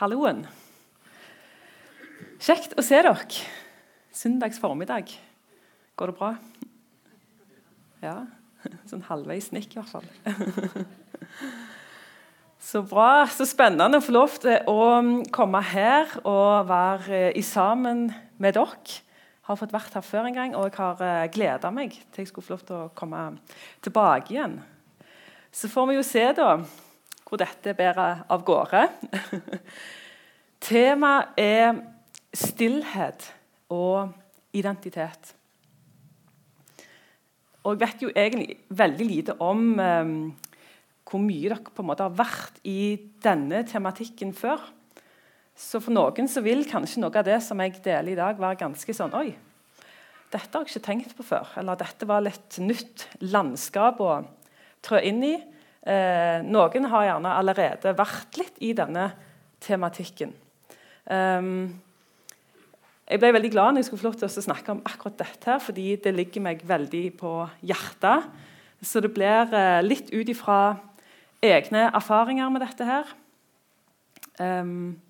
[0.00, 0.46] Halloen.
[2.40, 3.12] Kjekt å se dere.
[4.16, 5.12] Søndags formiddag.
[6.00, 6.30] Går det bra?
[8.00, 8.14] Ja.
[8.88, 10.08] Sånn halvveis nikk, i hvert fall.
[12.70, 13.26] Så bra.
[13.28, 14.88] Så spennende å få lov til å
[15.36, 18.06] komme her og være i sammen
[18.40, 18.80] med dere.
[18.80, 22.24] Jeg har fått vært her før en gang, og jeg har eh, gleda meg til
[22.24, 23.26] jeg skulle få lov til å komme
[23.84, 24.62] tilbake igjen.
[25.52, 26.54] Så får vi jo se da
[27.30, 28.88] hvor dette bærer av gårde.
[30.66, 31.78] Temaet er
[32.34, 33.28] stillhet
[33.70, 34.10] og
[34.52, 35.36] identitet.
[37.62, 40.12] Og jeg vet jo egentlig veldig lite om eh,
[41.06, 44.62] hvor mye dere på en måte har vært i denne tematikken før.
[45.54, 48.62] Så for noen så vil kanskje noe av det som jeg deler i dag, være
[48.62, 49.28] ganske sånn Oi,
[50.30, 51.50] dette har jeg ikke tenkt på før.
[51.60, 54.20] Eller dette var litt nytt landskap å
[54.86, 55.34] trå inn i.
[55.80, 59.06] Eh, noen har gjerne allerede vært litt i denne
[59.64, 60.34] tematikken.
[61.10, 61.80] Um,
[63.08, 65.46] jeg ble veldig glad når jeg skulle få lov til å snakke om akkurat dette,
[65.48, 67.32] her, fordi det ligger meg veldig på
[67.66, 68.28] hjertet.
[68.84, 70.60] Så det blir eh, litt ut ifra
[71.42, 73.14] egne erfaringer med dette her.
[74.40, 75.00] Um,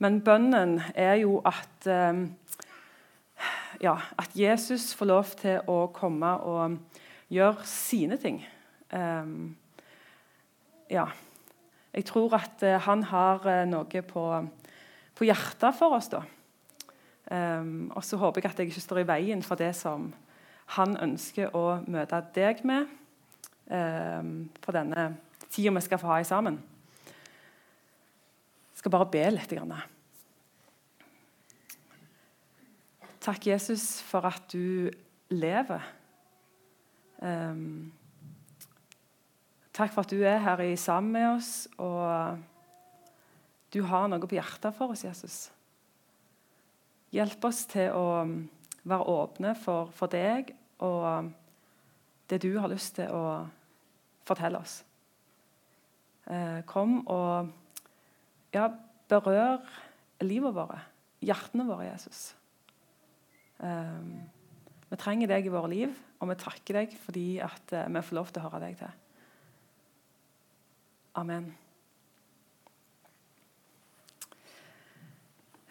[0.00, 2.26] men bønnen er jo at, um,
[3.80, 8.42] ja, at Jesus får lov til å komme og gjøre sine ting.
[8.90, 9.54] Um,
[10.94, 11.08] ja,
[11.94, 14.24] jeg tror at uh, han har uh, noe på,
[15.14, 16.10] på, hjertet for oss.
[16.12, 16.22] da.
[17.24, 20.10] Um, og så håper jeg at jeg ikke står i veien for det som
[20.76, 22.84] han ønsker å møte deg med
[23.72, 25.06] um, for denne
[25.48, 26.60] tida vi skal få ha sammen.
[28.74, 29.54] Jeg skal bare be litt.
[29.54, 29.72] Grann.
[33.24, 34.90] Takk, Jesus, for at du
[35.32, 35.92] lever.
[37.24, 37.92] Um,
[39.74, 42.38] Takk for at du er her i sammen med oss, og
[43.74, 45.38] du har noe på hjertet for oss, Jesus.
[47.14, 48.06] Hjelp oss til å
[48.86, 50.52] være åpne for, for deg
[50.84, 51.32] og
[52.30, 53.24] det du har lyst til å
[54.28, 54.78] fortelle oss.
[56.30, 57.50] Eh, kom og
[58.54, 58.70] ja,
[59.10, 59.58] berør
[60.22, 60.86] livet vårt,
[61.24, 62.30] hjertene våre, Jesus.
[63.58, 64.02] Eh,
[64.86, 68.22] vi trenger deg i våre liv, og vi takker deg fordi at eh, vi får
[68.22, 69.00] lov til å høre deg til.
[71.14, 71.52] Amen.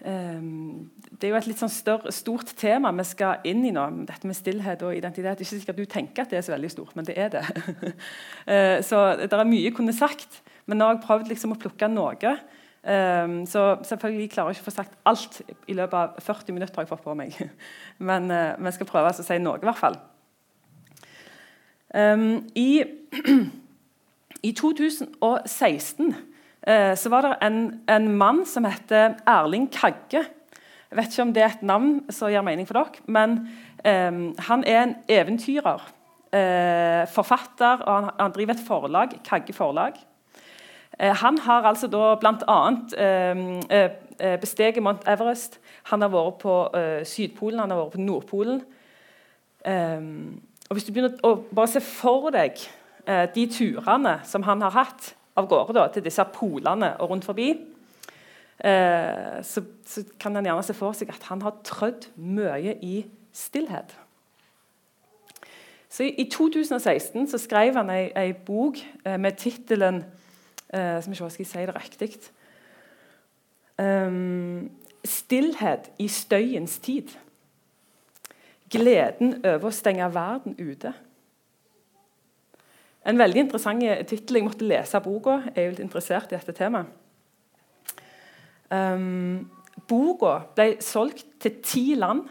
[0.04, 3.84] Um, det er jo et litt sånn større, stort tema vi skal inn i nå.
[4.08, 5.44] Dette med stillhet og identitet.
[5.44, 7.44] Ikke sikkert du tenker at det er så veldig stort, men det er det.
[8.48, 11.60] uh, så det er mye jeg kunne sagt, men nå har jeg prøvd liksom å
[11.60, 12.36] plukke noe.
[12.84, 16.76] Um, så selvfølgelig klarer jeg ikke å få sagt alt i løpet av 40 minutter.
[16.76, 17.36] har jeg fått på meg.
[18.12, 18.28] Men
[18.60, 20.00] vi skal prøve å si noe, i hvert fall.
[21.96, 22.84] Um, I
[24.44, 26.16] I 2016
[26.68, 27.60] eh, så var det en,
[27.90, 30.26] en, mann som heter Erling Kagge.
[30.92, 33.38] Jeg vet ikke om det er et navn som gir mening for dere, men
[33.86, 34.12] eh,
[34.50, 35.86] han er en eventyrer.
[36.34, 40.00] Eh, forfatter, og han, han, driver et forlag, Kagge forlag.
[41.00, 42.60] Eh, han har altså da bl.a.
[42.98, 45.60] Eh, eh, besteget Mount Everest.
[45.84, 46.56] Han har vært på
[47.06, 48.62] Sydpolen, han har vært på Nordpolen.
[50.70, 52.60] og Hvis du begynner å bare se for deg
[53.08, 57.26] Eh, de turene som han har hatt av gårde da, til disse polene og rundt
[57.26, 57.50] forbi,
[58.64, 63.04] eh, så, så, kan en gjerne se for seg at han har trødd mye i
[63.34, 63.98] stillhet.
[65.94, 70.04] Så I 2016 så skrev han ei, ei bok eh, med tittelen
[70.74, 72.16] eh, Skal jeg si det riktig
[73.78, 74.72] um,
[75.04, 77.18] 'Stillhet i støyens tid'.
[78.72, 80.94] Gleden over å stenge verden ute.
[83.04, 84.40] En veldig interessant tittel.
[84.40, 85.42] Jeg måtte lese boka.
[85.50, 87.00] Jeg er jo litt interessert i dette temaet.
[88.74, 89.52] Um,
[89.90, 92.24] boka ble solgt til ti land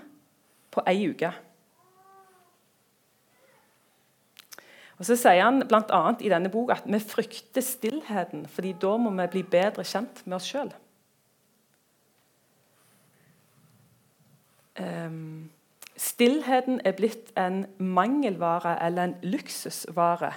[0.72, 1.30] på ei uke.
[4.98, 6.00] Og Så sier han bl.a.
[6.22, 10.38] i denne boka at vi frykter stillheten, fordi da må vi bli bedre kjent med
[10.38, 10.70] oss sjøl.
[14.78, 15.50] Um, ehm,
[15.98, 20.32] stillheten er blitt en mangelvare eller en luksusvare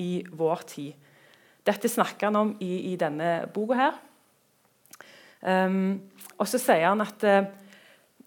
[0.00, 1.08] i vår tid.
[1.66, 3.98] Dette snakker han om i, i denne boka her.
[5.40, 6.00] Um,
[6.40, 7.48] og så sier han at uh,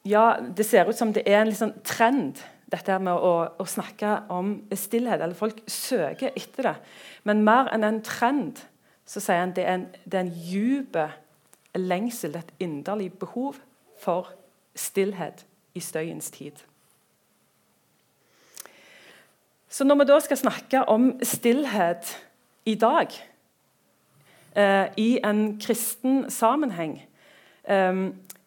[0.05, 2.41] ja, det ser ut som det er en liksom trend,
[2.73, 5.21] dette med å, å, snakke om stillhet.
[5.21, 6.75] Eller folk søker etter det.
[7.29, 8.63] Men mer enn en trend
[9.05, 10.97] så sier han det er en, det er en djup
[11.77, 13.59] lengsel, et inderlig behov
[14.01, 14.33] for
[14.75, 15.45] stillhet
[15.77, 16.57] i støyens tid.
[19.73, 22.11] Så når vi da skal snakke om stillhet
[22.69, 23.09] i dag
[24.53, 26.99] eh, i en kristen sammenheng?
[27.65, 28.03] Eh,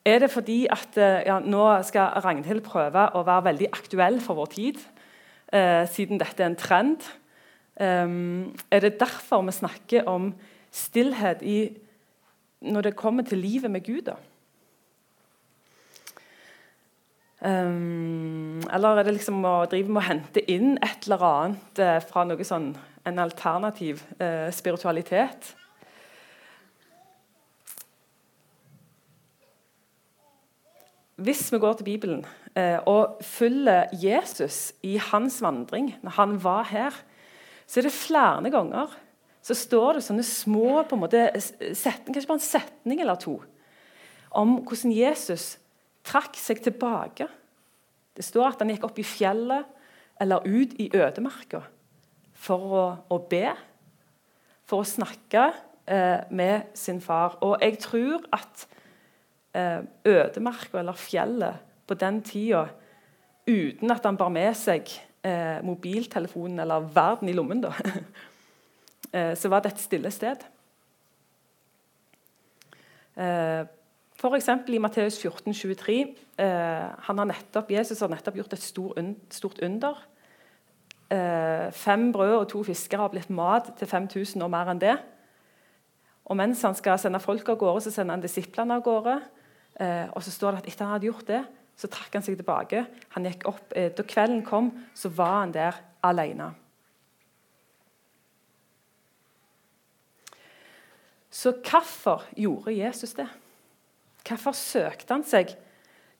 [0.06, 4.38] er det fordi at eh, ja, nå skal Ragnhild prøve å være veldig aktuell for
[4.38, 4.78] vår tid,
[5.50, 7.08] eh, siden dette er en trend?
[7.76, 10.30] Um, er det derfor vi snakker om
[10.72, 11.74] stillhet i,
[12.64, 14.14] når det kommer til livet med Gud?
[17.40, 21.98] Um, eller er det liksom å drive med å hente inn et eller annet uh,
[22.00, 22.70] fra noe sånn,
[23.04, 25.52] en alternativ uh, spiritualitet?
[31.16, 32.24] Hvis vi går til Bibelen
[32.56, 36.96] uh, og følger Jesus i hans vandring når han var her,
[37.68, 38.96] så er det flere ganger
[39.46, 43.36] så står det sånne små på en måte, setning, kanskje bare en setning eller to
[44.36, 45.54] om hvordan Jesus
[46.06, 47.28] trakk seg tilbake.
[48.16, 49.72] Det står at han gikk opp i fjellet
[50.22, 51.60] eller ut i ødemarka
[52.36, 53.50] for å, å, be,
[54.68, 55.50] for å snakke
[55.84, 57.38] eh, med sin far.
[57.44, 58.66] Og jeg tror at
[59.56, 62.66] eh, ødemarka eller fjellet på den tida,
[63.46, 64.88] uten at han bar med seg
[65.26, 67.72] eh, mobiltelefonen eller verden i lommen, da,
[69.16, 70.44] eh, så var det et stille sted.
[73.16, 73.62] Eh,
[74.16, 74.48] F.eks.
[74.72, 78.94] i Matteus 14, 23, eh, nettopp, Jesus har nettopp gjort et stor,
[79.30, 79.98] stort under.
[81.12, 84.96] Eh, fem brød og to fisker har blitt mat til 5000 og mer enn det.
[86.24, 89.20] Og Mens han skal sende folk av gårde, så sender han disiplene av gårde.
[89.80, 91.44] Eh, og så står det at Etter han hadde gjort det,
[91.76, 92.86] så trakk han seg tilbake.
[93.14, 96.54] Han gikk opp, eh, Da kvelden kom, så var han der alene.
[101.30, 103.28] Så hvorfor gjorde Jesus det?
[104.26, 105.54] Hvorfor søkte han seg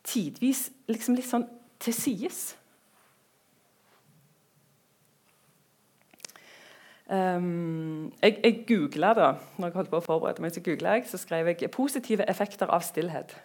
[0.07, 1.49] tidvis liksom litt sånn
[1.83, 2.55] til sides?
[7.07, 9.27] Um, jeg jeg googla da
[9.59, 12.83] når jeg holdt på å forberede meg, så, jeg, så skrev jeg 'positive effekter av
[12.83, 13.37] stillhet'.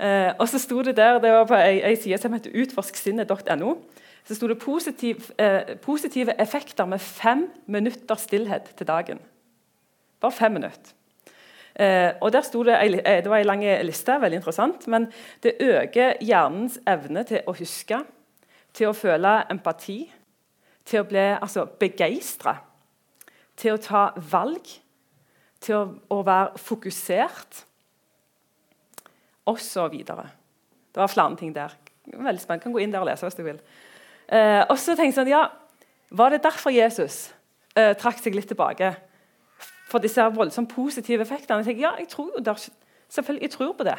[0.00, 3.76] uh, og så sto det der, det var på ei, side som heter utforsksinnet.no.
[4.24, 9.20] Så sto det positiv, eh, 'positive effekter med fem minutter stillhet til dagen'.
[10.20, 10.94] Bare fem minutter.
[11.74, 15.08] Eh, og der sto Det eh, det var en lang liste, veldig interessant, men
[15.42, 17.98] det øker hjernens evne til å huske,
[18.72, 20.12] til å føle empati,
[20.84, 22.56] til å bli altså, begeistra,
[23.56, 24.66] til å ta valg,
[25.60, 27.64] til å, å være fokusert
[29.46, 30.04] osv.
[30.04, 31.72] Det var flere ting der.
[32.04, 32.62] Veldig spennende.
[32.62, 33.60] Kan gå inn der og lese hvis du vil.
[34.28, 35.48] Eh, og så tenkte jeg sånn, ja,
[36.14, 37.32] Var det derfor Jesus
[37.74, 38.92] eh, trakk seg litt tilbake?
[39.94, 41.62] For disse voldsomt positive effektene?
[41.62, 42.58] Jeg tenker, ja, jeg tror jo der,
[43.14, 43.98] selvfølgelig, jeg tror på det.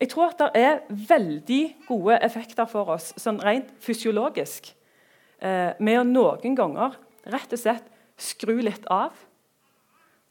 [0.00, 4.68] Jeg tror at det er veldig gode effekter for oss sånn rent fysiologisk
[5.40, 7.88] eh, med å noen ganger rett og slett
[8.20, 9.16] skru litt av,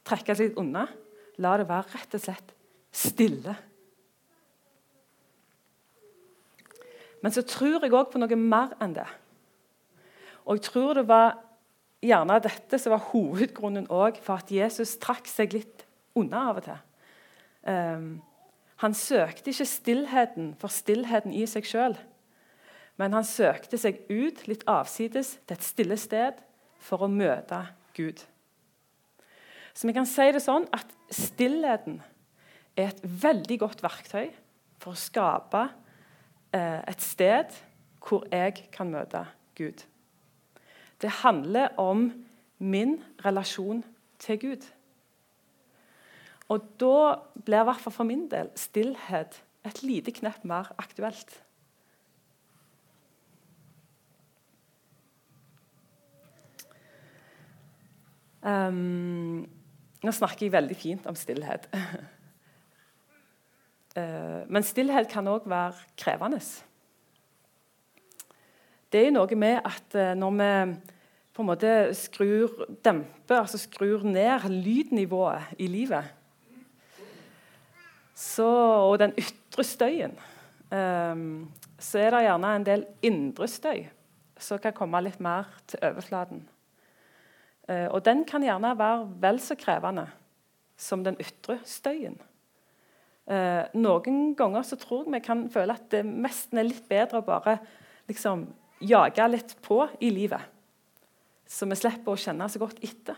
[0.06, 0.86] trekke seg litt unna,
[1.42, 2.54] la det være rett og slett
[2.94, 3.58] stille.
[7.26, 9.10] Men så tror jeg òg på noe mer enn det.
[10.46, 11.42] Og jeg tror det var
[12.04, 15.86] gjerne dette som var hovedgrunnen for at Jesus trakk seg litt
[16.18, 16.84] unna av og til.
[17.68, 18.10] Um,
[18.84, 21.98] han søkte ikke stillheten for stillheten i seg sjøl,
[22.98, 26.38] men han søkte seg ut litt avsides til et stille sted
[26.80, 27.64] for å møte
[27.98, 28.22] Gud.
[29.74, 32.00] Så vi kan si det sånn at stillheten
[32.78, 34.30] er et veldig godt verktøy
[34.82, 35.66] for å skape
[36.56, 37.56] Eh, et sted
[38.04, 39.26] hvor jeg kan møte
[39.58, 39.84] Gud.
[41.02, 42.12] Det handler om
[42.58, 43.84] min relasjon
[44.20, 44.66] til Gud.
[46.50, 51.44] Og da blir i hvert fall for min del stillhet et lite knepp mer aktuelt.
[58.48, 59.44] Um,
[60.04, 61.68] nå snakker jeg veldig fint om stillhet.
[63.98, 66.40] uh, men stillhet kan òg være krevende.
[68.98, 70.52] Det er noe med at eh, når vi
[71.38, 76.08] på en måte skrur, demper, altså skrur ned lydnivået i livet
[78.18, 78.48] så,
[78.90, 80.16] og den ytre støyen,
[80.74, 81.46] um,
[81.78, 83.84] så er det gjerne en del indre støy
[84.42, 86.42] som kan komme litt mer til overflaten.
[87.70, 90.08] Uh, og den kan gjerne være vel så krevende
[90.74, 92.18] som den ytre støyen.
[93.30, 97.22] Uh, noen ganger så tror jeg vi kan føle at det nesten er litt bedre
[97.22, 97.60] å bare
[98.10, 98.48] liksom,
[98.80, 100.42] jage litt på i livet.
[101.48, 103.18] Så vi slipper å kjenne så godt etter.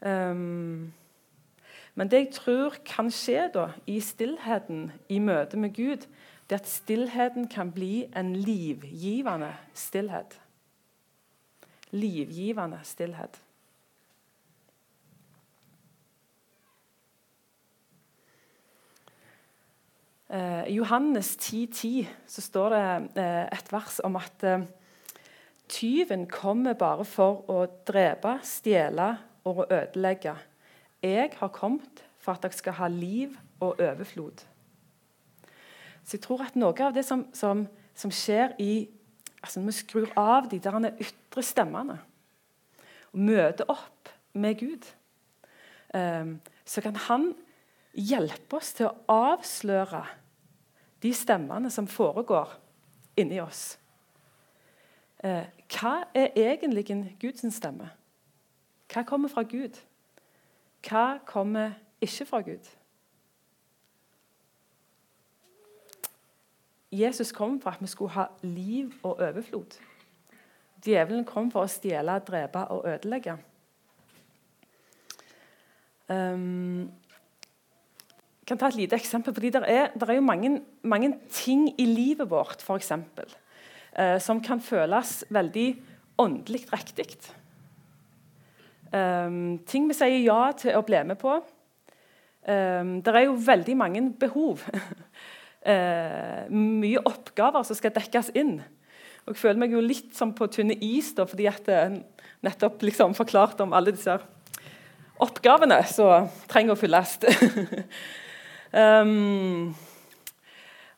[0.00, 0.92] Um,
[1.94, 6.06] men det jeg tror kan skje da, i stillheten i møte med Gud,
[6.48, 10.40] det er at stillheten kan bli en livgivende stillhet.
[11.90, 13.40] livgivende stillhet.
[20.30, 22.82] I Johannes 10,10 10, så står det
[23.18, 24.62] eh, et vers om at eh,
[25.66, 29.08] tyven kommer bare for å drepe, stjele
[29.48, 30.36] og ødelegge.
[31.02, 34.44] Jeg har kommet for at dere skal ha liv og overflod.
[36.04, 38.86] Så jeg tror at noe av det som, som, som skjer i
[39.40, 41.94] altså Når vi skrur av de der ytre stemmene
[43.10, 44.84] og møter opp med Gud,
[45.90, 47.30] så kan Han
[47.96, 48.98] hjelpe oss til å
[49.32, 50.02] avsløre
[51.02, 52.52] de stemmene som foregår
[53.16, 53.78] inni oss.
[55.24, 56.86] Eh, hva er egentlig
[57.20, 57.90] Guds stemme?
[58.92, 59.76] Hva kommer fra Gud?
[60.88, 62.70] Hva kommer ikke fra Gud?
[66.92, 69.78] Jesus kom for at vi skulle ha liv og overflod.
[70.84, 73.36] Djevelen kom for å stjele, drepe og ødelegge.
[76.08, 76.90] Um,
[78.50, 79.34] kan ta et lite eksempel.
[79.34, 83.30] fordi Det er, er jo mange, mange, ting i livet vårt for eksempel,
[83.96, 85.68] eh, som kan føles veldig
[86.18, 87.06] åndelig riktig.
[88.90, 91.36] Um, ting vi sier ja til å bli med på.
[92.42, 94.64] Um, det er jo veldig mange behov.
[94.66, 96.50] uh,
[96.82, 98.58] mye oppgaver som skal dekkes inn.
[99.26, 102.02] Og Jeg føler meg jo litt som på tynne is da, fordi at jeg
[102.42, 104.16] nettopp liksom forklarte om alle disse
[105.20, 107.18] oppgavene som trenger å fylles.
[108.70, 109.72] Um,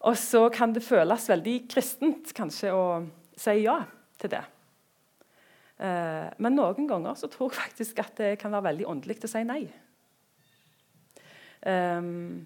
[0.03, 2.85] og så kan det føles veldig kristent kanskje å
[3.39, 3.79] si ja
[4.21, 4.43] til det.
[5.83, 9.31] Uh, men noen ganger så tror jeg faktisk at det kan være veldig åndelig å
[9.31, 9.63] si nei.
[11.63, 12.43] Um,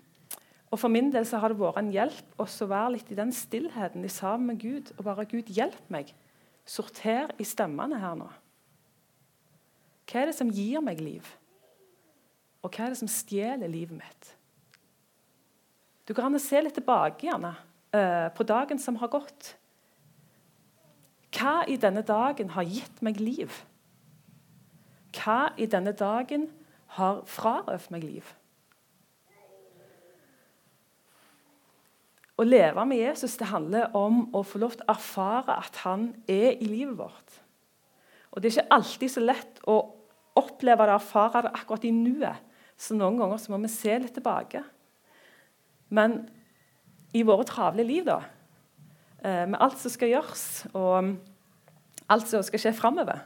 [0.70, 3.32] og For min del så har det vært en hjelp å være litt i den
[3.32, 4.92] stillheten i sammen med Gud.
[4.98, 6.10] Og bare Gud, hjelp meg.
[6.66, 8.26] Sorter i stemmene her nå.
[10.06, 11.26] Hva er det som gir meg liv?
[12.62, 14.35] Og hva er det som stjeler livet mitt?
[16.06, 17.56] Du går an å se litt tilbake gjerne,
[17.96, 19.56] uh, på dagen som har gått.
[21.34, 23.52] Hva i denne dagen har gitt meg liv?
[25.16, 26.46] Hva i denne dagen
[26.96, 28.34] har frarøvd meg liv?
[32.36, 36.10] Å leve med Jesus det handler om å få lov til å erfare at han
[36.28, 37.38] er i livet vårt.
[38.30, 39.76] Og Det er ikke alltid så lett å
[40.36, 42.42] oppleve det og erfare det akkurat i nuet.
[42.76, 44.60] Så noen ganger så må vi se litt tilbake.
[45.88, 46.24] Men
[47.14, 48.20] i våre travle liv, da,
[49.22, 51.16] eh, med alt som skal gjøres, og
[52.08, 53.22] alt som skal skje framover,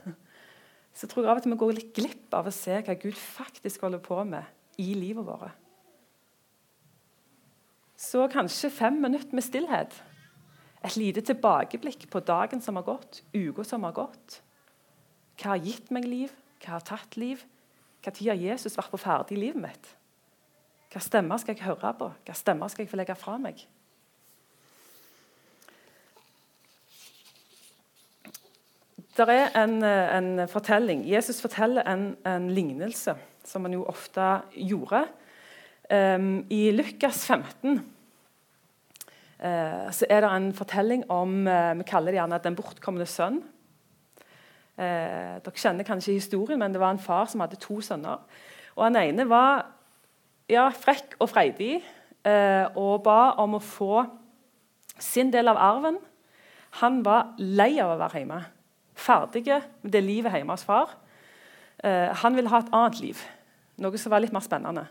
[0.94, 3.16] så tror jeg av og til vi går litt glipp av å se hva Gud
[3.16, 4.44] faktisk holder på med
[4.78, 5.52] i livet vårt.
[8.00, 9.92] Så kanskje fem minutter med stillhet.
[10.82, 14.40] Et lite tilbakeblikk på dagen som har gått, uka som har gått.
[15.36, 16.32] Hva har gitt meg liv?
[16.60, 17.44] Hva har tatt liv?
[18.00, 19.90] Når har Jesus vært på ferdig i livet mitt?
[20.90, 22.08] Hva stemmer skal jeg høre på?
[22.26, 23.62] Hva stemmer skal jeg få legge fra meg?
[29.14, 31.04] Det er en, en, fortelling.
[31.06, 35.04] Jesus forteller en, en, lignelse, som han jo ofte gjorde.
[35.90, 37.80] Um, I Lukas 15 uh,
[39.38, 43.42] eh, så er det en fortelling om uh, Vi kaller det gjerne 'Den bortkomne sønn'.
[44.78, 48.22] Uh, dere kjenner kanskje historien, men det var en far som hadde to sønner.
[48.76, 49.66] Og Den ene var
[50.50, 51.78] ja, frekk og freidig
[52.26, 54.04] eh, og ba om å få
[55.00, 55.98] sin del av arven.
[56.82, 58.40] Han var lei av å være hjemme.
[59.00, 60.96] Ferdig med det livet hjemme hos far.
[61.84, 63.22] Eh, han ville ha et annet liv,
[63.80, 64.84] noe som var litt mer spennende.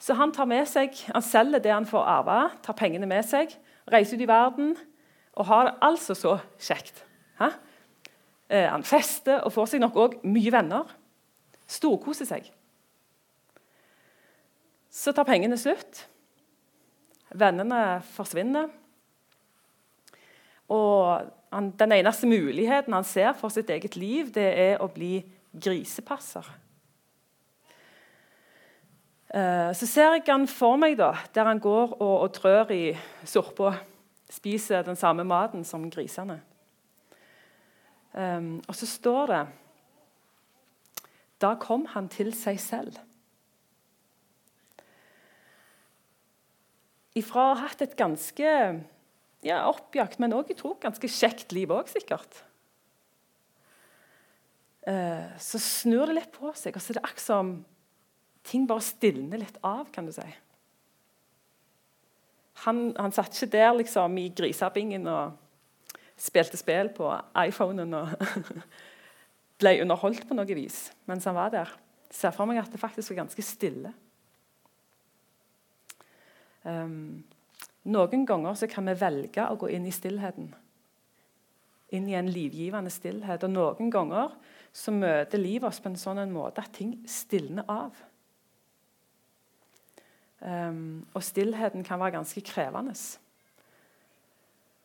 [0.00, 3.52] Så han tar med seg, han selger det han får arve, tar pengene med seg,
[3.90, 4.74] reiser ut i verden
[5.34, 7.02] og har det altså så kjekt.
[8.48, 10.90] Eh, han fester og får seg nok òg mye venner.
[11.66, 12.50] Storkoser seg.
[14.94, 16.04] Så tar pengene slutt.
[17.34, 18.68] Vennene forsvinner.
[20.70, 25.18] Og han, den eneste muligheten han ser for sitt eget liv, det er å bli
[25.54, 26.46] grisepasser.
[29.34, 32.84] Uh, så ser jeg han for meg da, der han går og, og trør i
[33.26, 33.72] sorpa.
[34.30, 36.38] Spiser den samme maten som grisene.
[38.14, 39.42] Um, og så står det
[41.42, 43.00] Da kom han til seg selv.
[47.18, 48.50] Ifra å ha hatt et ganske
[49.44, 52.42] ja, oppjakt, men også, ganske kjekt liv òg, sikkert.
[54.88, 57.54] Eh, så snur det litt på seg, og så er det akkurat som
[58.44, 60.26] ting bare stilner litt av, kan du si.
[62.64, 65.40] Han, han satt ikke der liksom, i grisabingen og
[66.20, 67.08] spilte spill på
[67.44, 67.96] iPhonen.
[67.98, 68.12] Og
[69.60, 71.72] ble underholdt på noe vis mens han var der.
[72.14, 73.90] Ser for meg at det faktisk var ganske stille.
[76.64, 77.24] Um,
[77.84, 80.48] noen ganger så kan vi velge å gå inn i stillheten.
[81.94, 83.44] Inn i en livgivende stillhet.
[83.44, 84.32] Og noen ganger
[84.74, 87.98] så møter livet oss på en sånn måte at ting stilner av.
[90.44, 92.96] Um, og stillheten kan være ganske krevende.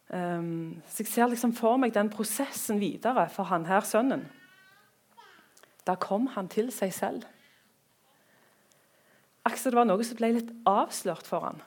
[0.10, 4.28] Um, så Jeg ser liksom for meg den prosessen videre for han her sønnen.
[5.88, 7.26] Da kom han til seg selv.
[9.50, 11.62] Akkurat det var noe som ble litt avslørt for han.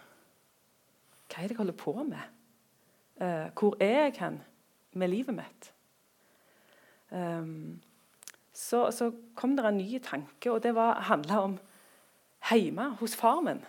[1.26, 2.38] Hva er det jeg holder på med?
[3.18, 4.38] Uh, hvor er jeg hen
[4.98, 5.72] med livet mitt?
[7.10, 7.80] Um,
[8.52, 11.58] så, så, kom det en ny tanke, og det handla om
[12.52, 13.62] hjemme hos far min.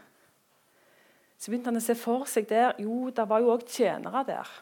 [1.37, 4.53] Så begynte han å se for seg der Jo, det var jo òg tjenere der.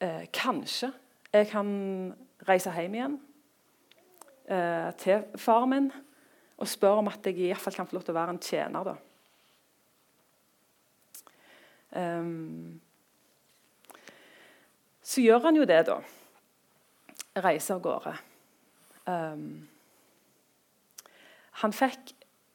[0.00, 0.90] Eh, kanskje
[1.32, 1.68] jeg kan
[2.48, 3.16] reise hjem igjen
[4.48, 5.90] eh, til far min
[6.60, 8.44] og spør om at jeg i hvert fall kan få lov til å være en
[8.44, 8.90] tjener.
[8.90, 8.96] da.
[11.90, 12.80] Um,
[15.02, 15.98] så gjør han jo det, da.
[17.40, 18.12] Reiser av gårde.
[19.08, 19.46] Um,
[21.62, 22.12] han fikk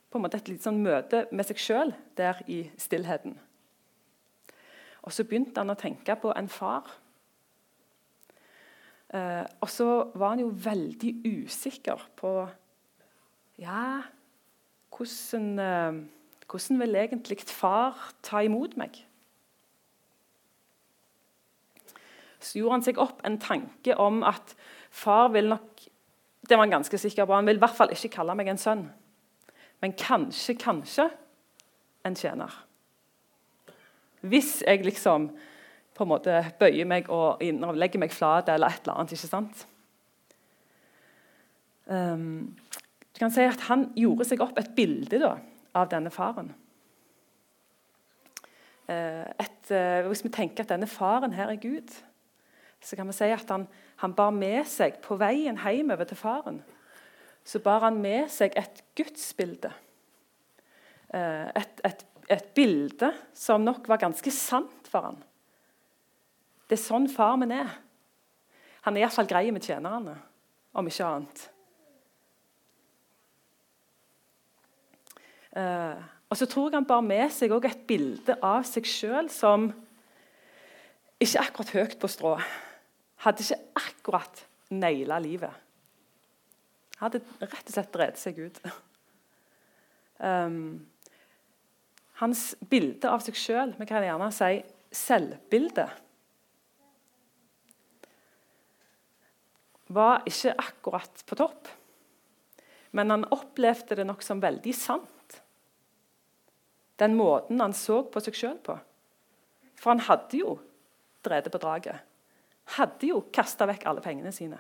[0.10, 3.36] på en måte et litt sånn møte med seg sjøl der i stillheten.
[5.06, 6.88] Og så begynte han å tenke på en far.
[9.12, 12.38] Uh, og så var han jo veldig usikker på
[13.60, 14.04] Ja,
[14.96, 16.04] hvordan, uh,
[16.50, 19.06] hvordan vil egentlig far ta imot meg?
[22.46, 24.56] så gjorde han seg opp en tanke om at
[24.94, 25.88] far vil nok
[26.46, 28.60] det var han ganske sikker på, han vil i hvert fall ikke kalle meg en
[28.62, 28.84] sønn.
[29.82, 31.08] Men kanskje, kanskje
[32.06, 32.54] en tjener.
[34.22, 35.32] Hvis jeg liksom
[35.98, 39.16] på en måte bøyer meg og legger meg flat eller et eller annet.
[39.18, 39.66] ikke sant?
[41.90, 42.54] Um,
[43.16, 45.38] du kan si at Han gjorde seg opp et bilde da,
[45.76, 46.52] av denne faren.
[48.86, 51.96] Uh, et, uh, hvis vi tenker at denne faren her er Gud,
[52.84, 53.64] så kan vi si at han,
[54.04, 56.60] han bar med seg på veien hjemover til faren
[57.46, 59.70] så bar han med seg et gudsbilde.
[61.14, 65.20] Eh, et, et, et, bilde som nok var ganske sant for han.
[66.66, 67.70] Det er sånn far min er.
[68.88, 70.18] Han er iallfall grei med tjenerne,
[70.74, 71.46] om ikke annet.
[75.56, 79.70] Og så tror jeg han bar med seg et bilde av seg sjøl som
[81.24, 82.34] ikke akkurat høyt på strå
[83.26, 84.42] hadde ikke akkurat
[84.74, 85.54] naila livet.
[87.00, 88.60] Hadde rett og slett drevet seg ut.
[90.20, 90.86] Um,
[92.22, 94.60] hans bilde av seg sjøl, vi kan gjerne si
[94.96, 95.88] selvbilde,
[99.96, 101.68] var ikke akkurat på topp.
[102.96, 105.15] Men han opplevde det nok som veldig sant.
[107.02, 108.78] Den måten han så på seg sjøl på.
[109.76, 110.58] For han hadde jo
[111.26, 112.04] drevet på draget
[112.66, 114.60] hadde jo kasta vekk alle pengene sine.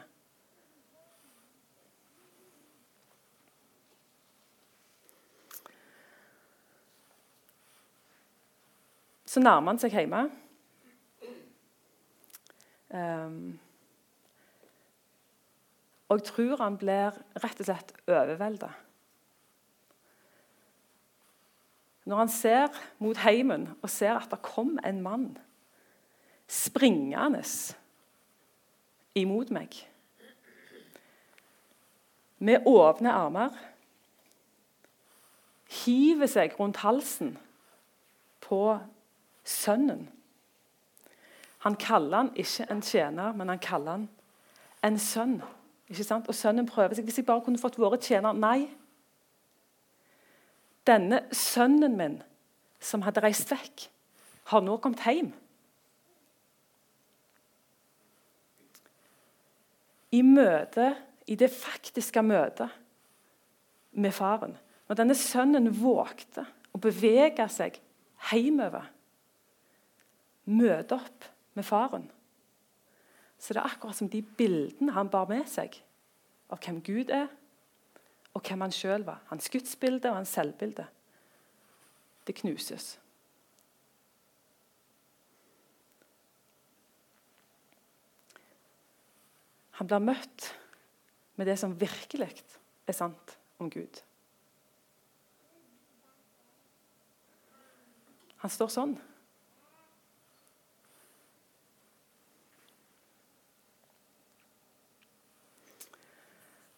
[9.26, 10.21] Så nærmer han seg hjemme.
[12.95, 13.58] Um,
[16.08, 18.69] og jeg tror han blir rett og slett overvelda.
[22.05, 22.67] Når han ser
[23.01, 25.29] mot heimen og ser at det kom en mann
[26.47, 27.41] springende
[29.15, 29.73] imot meg.
[32.37, 33.55] Med åpne armer
[35.85, 37.33] hiver seg rundt halsen
[38.45, 38.77] på
[39.43, 40.05] sønnen.
[41.65, 44.09] Han kaller han ikke en tjener, men han kaller han
[44.85, 45.39] en sønn.
[45.89, 46.27] Ikke sant?
[46.29, 47.07] Og sønnen prøver seg.
[47.07, 48.67] Hvis jeg bare kunne fått vært tjener Nei.
[50.86, 52.19] Denne sønnen min,
[52.80, 53.88] som hadde reist vekk,
[54.52, 55.34] har nå kommet hjem.
[60.15, 60.93] i møte,
[61.26, 62.74] i det faktiske møtet
[63.98, 64.56] med faren.
[64.86, 66.45] Når denne sønnen vågte
[66.76, 67.80] å bevege seg
[68.30, 68.86] hjemover,
[70.45, 71.26] møte opp
[71.58, 72.06] med faren,
[73.41, 75.74] så det er akkurat som de bildene han bar med seg
[76.54, 77.28] av hvem Gud er,
[78.36, 79.24] og hvem han sjøl var.
[79.32, 80.86] Hans gudsbilde og hans selvbilde.
[82.28, 82.98] Det knuses.
[89.80, 90.50] Han blir møtt
[91.36, 92.30] med det som virkelig
[92.88, 94.02] er sant om Gud.
[98.43, 98.98] Han står sånn.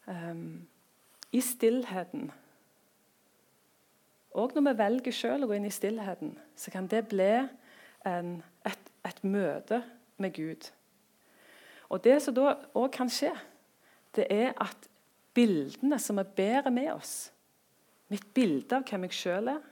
[0.08, 0.67] Um,
[1.38, 2.32] I stillheten
[4.38, 7.32] Og når vi velger sjøl å gå inn i stillheten, så kan det bli
[8.06, 8.36] en,
[8.68, 9.80] et, et, møte
[10.22, 10.68] med Gud.
[11.90, 13.32] Og Det som da òg kan skje,
[14.14, 14.86] det er at
[15.34, 17.16] bildene som vi bærer med oss
[18.08, 19.64] Mitt bilde av hvem jeg sjøl er,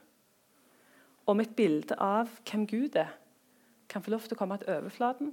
[1.24, 3.14] og mitt bilde av hvem Gud er,
[3.88, 5.30] kan få lov til å komme til overflaten.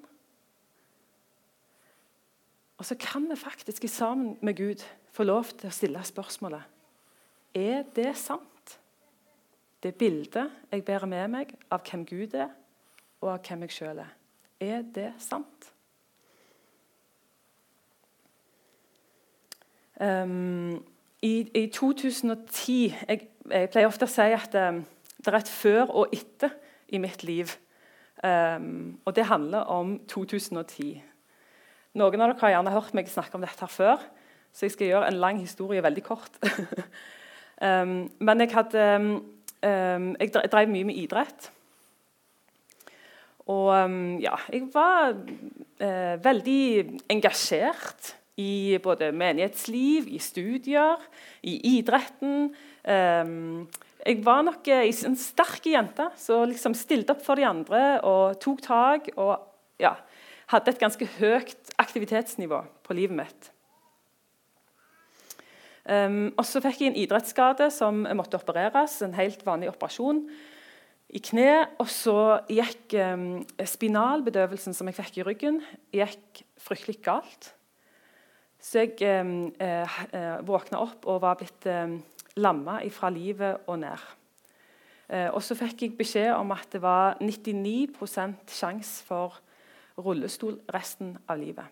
[2.84, 6.66] Og så kan vi faktisk sammen med Gud få lov til å stille spørsmålet
[7.56, 8.74] Er det sant?
[9.84, 12.50] Det bildet jeg bærer med meg av hvem Gud er,
[13.22, 14.12] og av hvem jeg sjøl er.
[14.60, 15.70] Er det sant?
[19.96, 20.84] Um,
[21.22, 22.76] i, i, 2010
[23.08, 24.84] jeg, jeg, pleier ofte å si at um,
[25.24, 26.52] det er et før og etter
[26.92, 27.56] i mitt liv.
[28.20, 31.13] Um, og det handler om 2010.
[31.94, 34.06] Noen av dere har gjerne hørt meg snakke om dette her før,
[34.54, 36.40] så jeg skal gjøre en lang historie veldig kort.
[37.68, 41.52] um, men jeg hadde um, Jeg drev mye med idrett.
[43.46, 46.66] Og um, ja, jeg var uh, veldig
[47.14, 50.98] engasjert i både menighetsliv, i studier,
[51.46, 52.48] i idretten.
[52.84, 58.66] jeg var nok en sterk jente som liksom stilte opp for de andre og tok
[58.66, 59.12] tak.
[59.22, 59.38] og
[59.78, 59.94] ja,
[60.50, 63.52] hadde et ganske høyt aktivitetsnivå på livet mitt.
[65.84, 70.24] Um, og Så fikk jeg en idrettsskade som måtte opereres, en helt vanlig operasjon
[71.12, 71.66] i kne.
[71.84, 75.60] Og så gikk um, spinalbedøvelsen som jeg fikk i ryggen,
[75.92, 77.52] gikk fryktelig galt.
[78.64, 81.98] Så jeg um, uh, våkna opp og var blitt um,
[82.40, 84.12] lamma fra livet og ned.
[85.12, 89.36] Uh, og så fikk jeg beskjed om at det var 99% sjanse for
[89.98, 91.66] rullestol resten av livet.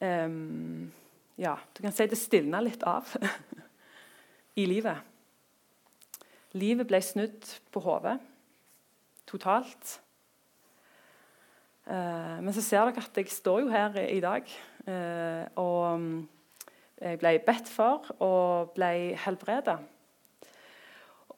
[0.00, 0.92] Um,
[1.38, 3.08] ja, du kan si det stilna litt av
[4.60, 4.98] i livet.
[6.54, 8.18] Livet ble snudd på hodet
[9.28, 9.98] totalt.
[11.84, 14.48] Uh, men så ser dere at jeg står jo her i dag.
[14.86, 16.06] Uh, og
[17.00, 19.78] jeg ble bedt for og ble helbreda.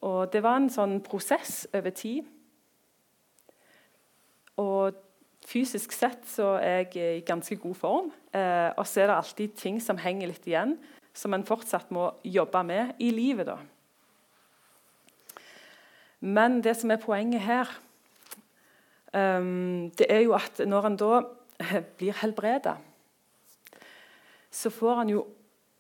[0.06, 2.26] Og det var en sånn prosess over tid.
[4.60, 4.96] Og
[5.46, 8.10] fysisk sett så er jeg i ganske god form.
[8.34, 10.76] Eh, og så er det alltid ting som henger litt igjen,
[11.16, 13.46] som en fortsatt må jobbe med i livet.
[13.48, 13.58] da.
[16.20, 17.70] Men det som er poenget her,
[19.12, 21.20] um, det er jo at når en da
[21.98, 22.76] blir helbreda,
[24.50, 25.26] så får han jo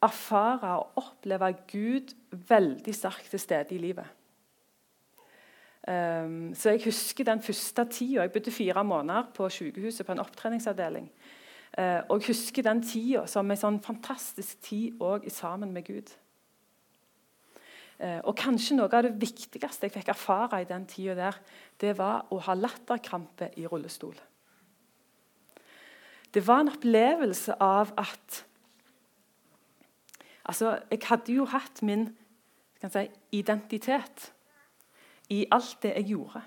[0.04, 4.15] erfare og oppleve Gud veldig sterkt til stede i livet.
[5.86, 8.24] Um, så jeg husker den første tida.
[8.24, 11.10] Jeg bodde fire måneder på sykehuset på en opptreningsavdeling.
[11.78, 16.10] Uh, og jeg husker den tida som en sånn fantastisk tid òg sammen med Gud.
[18.02, 21.38] Uh, og kanskje noe av det viktigste jeg fikk erfare i den tida der,
[21.78, 24.18] det var å ha latterkrampe i rullestol.
[26.34, 28.42] Det var en opplevelse av at
[30.46, 32.04] Altså, jeg hadde jo hatt min
[32.78, 34.28] si, identitet
[35.32, 36.42] i alt det jeg gjorde.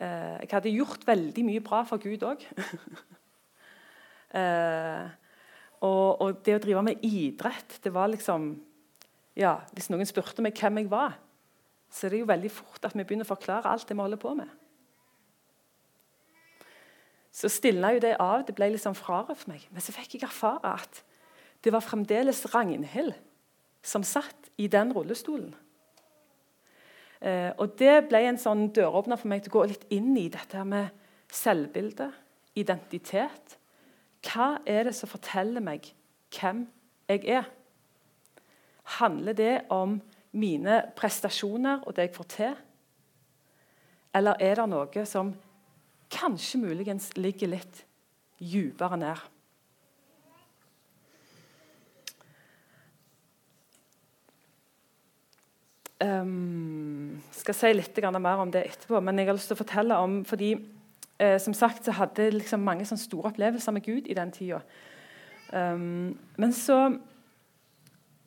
[0.00, 2.42] Eh, jeg hadde gjort veldig mye bra for Gud òg.
[4.40, 5.04] eh,
[5.84, 8.54] og, og, det å drive med idrett, det var liksom
[9.34, 11.16] ja, Hvis noen spurte meg hvem jeg var,
[11.90, 14.20] så er det jo veldig fort at vi begynner å forklare alt det vi holder
[14.22, 14.52] på med.
[17.34, 18.44] Så stilna jo det av.
[18.46, 19.66] Det ble liksom frarøvet meg.
[19.74, 21.02] Men så fikk jeg erfare at
[21.66, 23.16] det var fremdeles Ragnhild
[23.82, 25.50] som satt i den rullestolen.
[27.24, 30.28] Eh, og Det ble en sånn døråpner for meg til å gå litt inn i
[30.28, 30.92] dette her med
[31.32, 32.10] selvbilde,
[32.54, 33.56] identitet.
[34.24, 35.88] Hva er det som forteller meg
[36.34, 36.66] hvem
[37.08, 37.48] jeg er?
[39.00, 39.96] Handler det om
[40.36, 42.54] mine prestasjoner og det jeg får til?
[44.14, 45.32] Eller er det noe som
[46.14, 47.84] kanskje muligens ligger litt
[48.38, 49.33] dypere ned?
[56.04, 59.98] Um, skal si litt mer om det etterpå, men jeg har lyst til å fortelle
[60.04, 60.50] om fordi
[61.22, 64.32] eh, som sagt så hadde jeg liksom mange sånne store opplevelser med Gud i den
[64.34, 64.60] tida.
[65.52, 66.98] Um, men så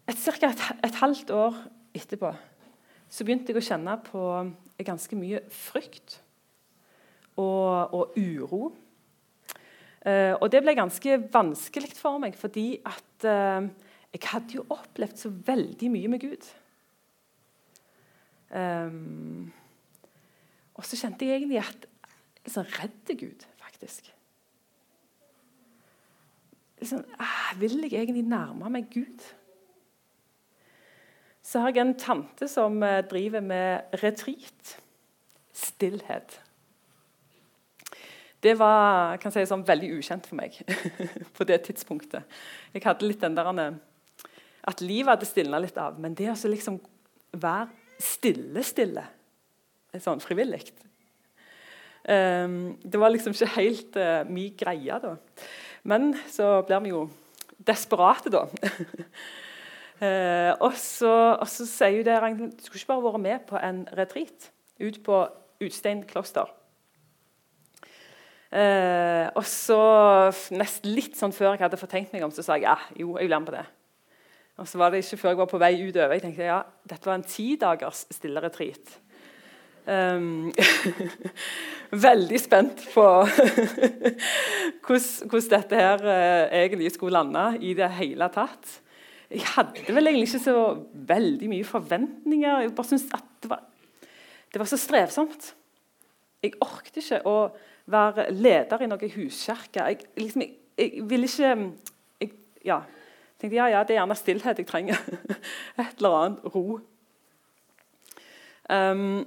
[0.08, 0.48] Ca.
[0.48, 1.56] Et, et, halvt år
[1.98, 2.30] etterpå
[3.12, 4.22] så begynte jeg å kjenne på
[4.88, 6.22] ganske mye frykt
[7.36, 8.70] og, og uro.
[10.08, 13.68] Uh, og det ble ganske vanskelig for meg, fordi at uh,
[14.16, 16.48] jeg hadde jo opplevd så veldig mye med Gud.
[18.48, 19.52] Um,
[20.78, 21.88] og så kjente jeg egentlig at
[22.46, 24.14] liksom, Redde Gud, faktisk.
[26.80, 29.26] liksom, ah, Vil jeg egentlig nærme meg Gud?
[31.44, 34.78] Så har jeg en tante som eh, driver med retreat.
[35.54, 36.42] Stillhet.
[38.44, 40.60] Det var kan si, sånn, veldig ukjent for meg
[41.38, 42.28] på det tidspunktet.
[42.76, 43.50] Jeg hadde litt den der
[44.68, 45.98] At livet hadde stilna litt av.
[46.00, 46.78] Men det å liksom
[47.32, 49.04] være stille-stille,
[49.98, 50.62] sånn frivillig
[52.06, 55.16] um, Det var liksom ikke helt uh, min greie da.
[55.88, 57.08] Men så blir vi jo
[57.68, 58.44] desperate, da.
[60.02, 63.60] uh, og, så, og, så, sier hun det Du skulle ikke bare vært med på
[63.62, 64.52] en retreat
[64.84, 65.26] ut på
[65.64, 66.54] Utstein kloster.
[68.48, 69.80] Uh, og så,
[70.56, 73.28] nesten litt sånn før jeg hadde fortenkt meg om, så sa jeg ja, jo, jeg
[73.28, 73.66] blir med på det.
[74.58, 76.16] Og så var det ikke før jeg var på vei utover.
[76.18, 78.96] Jeg tenkte ja, dette var en ti dagers stille retreat.
[79.88, 80.50] Um,
[82.08, 83.04] veldig spent på
[84.86, 88.74] hvordan, dette her uh, egentlig skulle lande i det hele tatt.
[89.30, 90.58] Jeg hadde vel egentlig ikke så
[91.08, 92.66] veldig mye forventninger.
[92.66, 93.64] Jeg bare syntes at det var,
[94.54, 95.54] det var så strevsomt.
[96.44, 97.38] Jeg orket ikke å
[97.92, 99.86] være leder i noen huskirke.
[99.86, 101.56] Jeg, liksom, jeg, jeg ville ikke
[102.24, 102.32] jeg,
[102.66, 102.82] ja,
[103.42, 105.02] tenkte ja, ja, det er gjerne stillhet jeg trenger.
[105.84, 106.80] Et eller annet ro.
[108.68, 109.26] Um,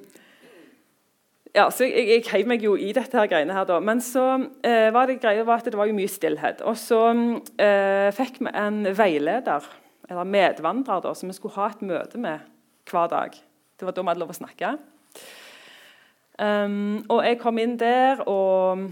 [1.54, 3.80] ja, så Jeg, jeg heiv meg jo i dette her greiene her, da.
[3.82, 4.26] Men så
[4.66, 6.62] eh, var det greia var at det var jo mye stillhet.
[6.62, 7.00] Og så
[7.58, 9.66] eh, fikk vi en veileder,
[10.10, 12.46] eller medvandrer, da, som vi skulle ha et møte med
[12.90, 13.34] hver dag.
[13.78, 14.74] Det var da vi hadde lov å snakke.
[16.40, 18.86] Um, og jeg kom inn der og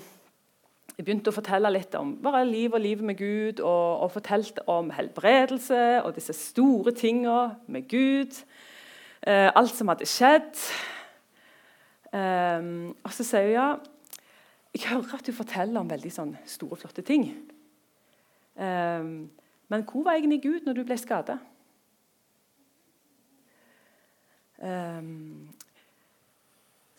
[0.99, 3.61] jeg begynte å fortelle litt om bare liv og livet med Gud.
[3.63, 7.37] Og, og fortalte om helbredelse og disse store tinga
[7.71, 8.35] med Gud.
[9.23, 10.59] Eh, alt som hadde skjedd.
[12.11, 12.67] Eh,
[12.99, 13.69] og så sier hun ja,
[14.75, 17.29] jeg hører at du forteller om veldig sånn store, flotte ting.
[18.59, 19.07] Eh,
[19.71, 21.39] men hvor var egentlig Gud når du ble skada?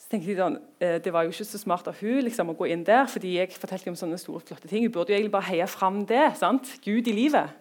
[0.10, 2.58] Så tenkte jeg sånn, eh, Det var jo ikke så smart av hun liksom, å
[2.58, 4.82] gå inn der, fordi jeg fortalte om sånne store, flotte ting.
[4.82, 6.36] Hun burde jo egentlig bare heie fram det.
[6.36, 6.66] sant?
[6.82, 7.54] Gud i livet.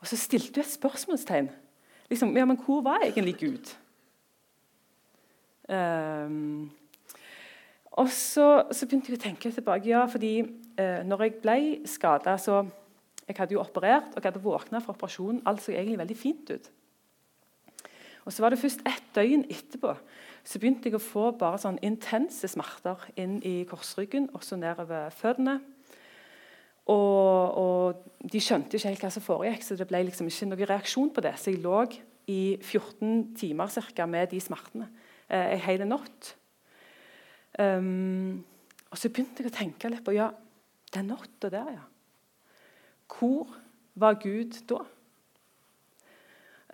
[0.00, 1.50] Og så stilte hun et spørsmålstegn.
[2.08, 3.76] Liksom, ja, men hvor var egentlig Gud?
[5.68, 6.70] Um,
[7.92, 9.90] og så, så, begynte jeg å tenke tilbake.
[9.90, 10.46] ja, fordi
[10.80, 12.64] uh, når jeg ble skada så
[13.26, 15.42] Jeg hadde jo operert og jeg hadde våkna fra operasjonen.
[15.44, 16.70] Alt så egentlig veldig fint ut.
[18.24, 19.96] Og Så var det først ett døgn etterpå
[20.46, 25.10] så begynte jeg å få bare sånn intense smerter inn i korsryggen og så nedover
[25.14, 25.58] føttene.
[26.86, 30.68] Og, og, de skjønte ikke helt hva som foregikk, så det ble liksom ikke noen
[30.70, 31.34] reaksjon på det.
[31.42, 31.80] Så jeg lå
[32.30, 34.86] i 14 timer cirka, med de smertene
[35.26, 36.32] eh, en hel natt.
[37.58, 38.44] Um,
[38.90, 40.30] og så begynte jeg å tenke litt på ja,
[40.94, 41.84] den natta der, ja.
[43.10, 43.50] Hvor
[43.98, 44.82] var Gud da?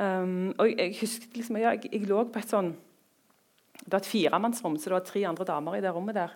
[0.00, 2.72] Um, og jeg, jeg husker liksom, ja, jeg, jeg, lå på et sånn
[3.82, 6.34] Det var et firemannsrom, så det var tre andre damer i det rommet der.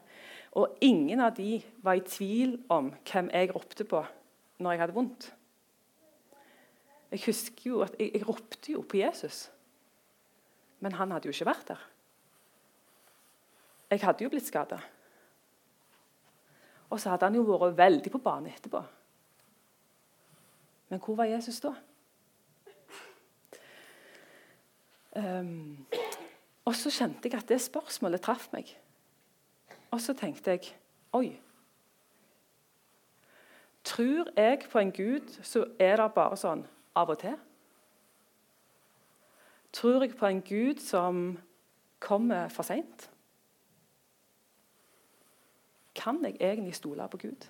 [0.56, 4.02] Og ingen av de var i tvil om hvem jeg ropte på
[4.62, 5.28] når jeg hadde vondt.
[7.12, 9.46] Jeg husker jo at jeg, jeg ropte jo på Jesus,
[10.82, 11.84] men han hadde jo ikke vært der.
[13.92, 14.80] Jeg hadde jo blitt skada.
[16.90, 18.82] Og så hadde han jo vært veldig på banen etterpå.
[20.90, 21.74] Men hvor var Jesus da?
[25.16, 25.86] Um,
[26.66, 28.72] og så kjente jeg at det spørsmålet traff meg.
[29.94, 30.72] Og så tenkte jeg
[31.14, 31.38] Oi.
[33.86, 36.64] Tror jeg på en Gud, så er det bare sånn
[36.98, 37.36] av og til?
[39.72, 41.20] Tror jeg på en Gud som
[42.02, 43.06] kommer for seint?
[45.94, 47.46] Kan jeg egentlig stole på Gud?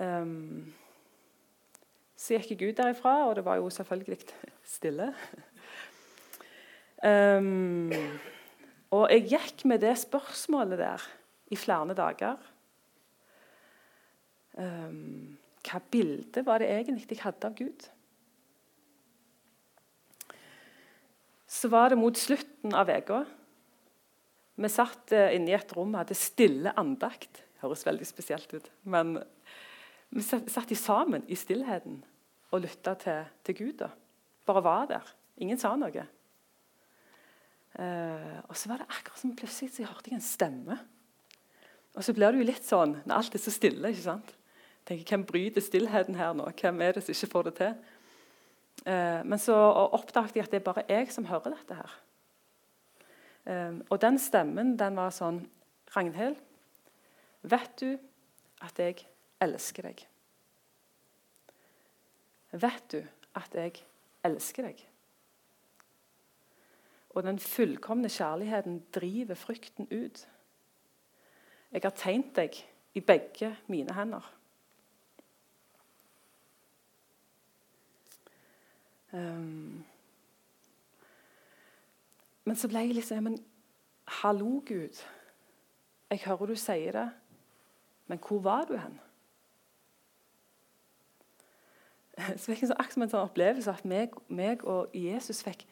[0.00, 0.74] Um,
[2.16, 4.20] så gikk jeg ut derifra, og det var jo selvfølgelig
[4.66, 5.10] stille.
[7.00, 7.92] Um,
[8.92, 11.06] og jeg gikk med det spørsmålet der
[11.50, 12.36] i flere dager.
[14.58, 17.88] Um, hva bilde var det egentlig jeg hadde av Gud?
[21.50, 23.24] Så var det mot slutten av uka
[24.60, 27.44] vi satt eh, inne i et rom og hadde stille andakt.
[27.62, 28.66] Høres veldig spesielt ut.
[28.84, 29.16] Men
[30.12, 32.02] vi satt sammen i stillheten
[32.50, 33.74] og lytta til, til, Gud.
[33.80, 33.88] da.
[34.48, 35.12] Bare var der.
[35.40, 36.06] Ingen sa noe.
[37.80, 40.76] Eh, og så var det akkurat som plutselig så jeg hørte jeg en stemme.
[41.94, 43.92] Og så blir det jo litt sånn når alt er så stille.
[43.92, 44.34] ikke sant?
[44.88, 46.48] Tenker, Hvem bryter stillheten her nå?
[46.58, 47.74] Hvem er det som ikke får det til?
[48.86, 49.56] Eh, men så
[49.90, 51.96] oppdaget jeg at det er bare jeg som hører dette her.
[53.50, 55.44] Eh, og den stemmen den var sånn
[55.90, 56.36] Ragnhild,
[57.42, 57.96] vet du
[58.62, 59.00] at jeg
[59.42, 60.02] elsker deg?
[62.52, 63.00] Vet du
[63.38, 63.80] at jeg
[64.24, 64.82] elsker deg?
[67.10, 70.28] Og den fullkomne kjærligheten driver frykten ut.
[71.72, 72.60] Jeg har tegnet deg
[72.94, 74.26] i begge mine hender.
[79.12, 79.84] Um,
[82.44, 83.40] men så ble jeg liksom Men
[84.22, 85.02] hallo, Gud.
[86.10, 87.10] Jeg hører du sier det,
[88.06, 88.98] men hvor var du hen?
[92.36, 95.64] Så fikk jeg akkurat som en sånn opplevelse at meg, meg og Jesus fikk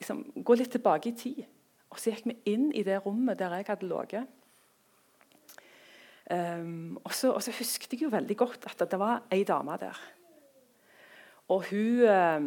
[0.00, 1.44] liksom, gå litt tilbake i tid.
[1.88, 4.34] Og så gikk vi inn i det rommet der jeg hadde ligget.
[6.28, 9.78] Um, og, så, og, så, husket jeg jo veldig godt at det var ei dame
[9.80, 9.96] der.
[11.48, 12.42] Og hun, uh,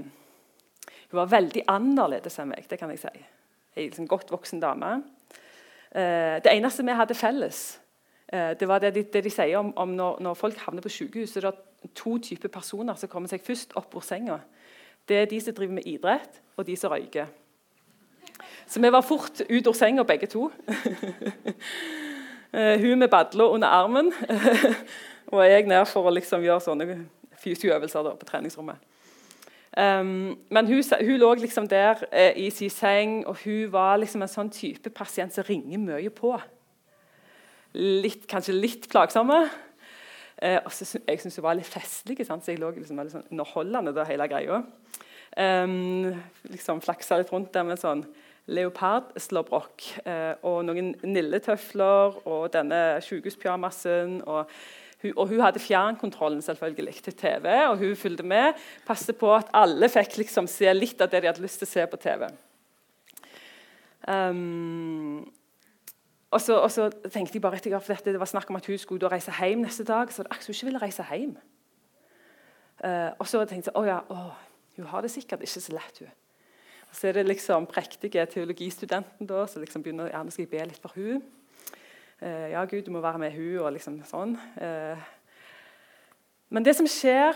[1.09, 3.23] hun var veldig annerledes enn meg, det kan jeg si.
[3.73, 4.99] Ei liksom, godt voksen dame.
[5.95, 7.63] Uh, det eneste vi hadde felles,
[8.29, 10.93] uh, det var det de, det de sier om, om når, når, folk havner på
[10.99, 11.33] sykehus.
[11.95, 14.39] To typer personer som kommer seg først opp ur senga.
[15.09, 17.25] Det er de som driver med idrett, og de som røyker.
[18.67, 20.51] Så vi var fort ut ur senga, begge to.
[22.53, 24.13] Uh, hun med badla under armen.
[25.33, 26.97] og jeg ned for å liksom gjøre sånne
[27.41, 28.77] fysioøvelser på treningsrommet.
[29.71, 34.21] Um, men hun, hun, lå liksom der eh, i sin seng, og hun var liksom
[34.21, 36.33] en sånn type pasient som ringer mye på.
[37.79, 39.45] Litt, kanskje litt plagsomme.
[40.41, 43.29] Uh, og så, jeg syntes hun var litt festlig, så jeg lå liksom veldig sånn
[43.29, 44.63] underholdende da, hele greia.
[45.37, 46.11] Um,
[46.51, 48.03] liksom Flaksa litt rundt der med sånn
[48.51, 54.17] leopardslåbrok eh, og noen nilletøfler og denne sykehuspyjamasen.
[54.25, 54.49] Og,
[55.13, 58.57] og, hun hadde fjernkontrollen selvfølgelig til TV, og hun fulgte med.
[58.87, 61.73] Passet på at alle fikk liksom se litt av det de hadde lyst til å
[61.75, 62.27] se på TV.
[64.09, 65.21] Um,
[66.31, 68.65] og, så, og, så, tenkte jeg bare etter, for dette, Det var snakk om at
[68.65, 70.11] hun skulle reise hjem neste dag.
[70.11, 71.35] Så det hun ikke ville reise hjem.
[72.81, 74.31] Uh, og så tenkte jeg å ja, å,
[74.77, 75.99] hun har det sikkert ikke så lett.
[75.99, 76.13] hun.
[76.89, 80.51] Og Så er det liksom prektige teologistudenten da, som liksom begynner ja, nå skal jeg
[80.51, 81.21] be litt for hun.
[82.21, 84.37] Uh, ja, Gud, du må være med hun, og liksom sånn.
[84.55, 84.97] Uh,
[86.49, 87.35] men det som skjer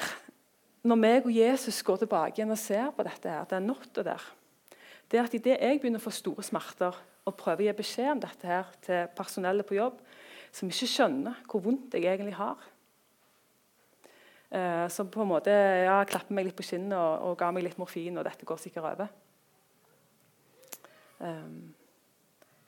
[0.86, 4.24] når meg og Jesus går tilbake igjen og ser på dette, her, den natta der,
[5.12, 8.12] det er at idet jeg begynner å få store smerter og prøver å gi beskjed
[8.14, 10.00] om dette her til personellet på jobb,
[10.56, 12.62] som ikke skjønner hvor vondt jeg egentlig har
[14.54, 17.66] eh, Som på en måte ja, klapper meg litt på kinnet og, og ga meg
[17.66, 19.10] litt morfin, og dette går sikkert over.
[21.20, 21.74] Um,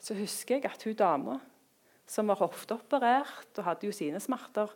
[0.00, 1.38] så husker jeg at hun dama
[2.08, 4.70] som var hofteoperert og hadde jo sine smerter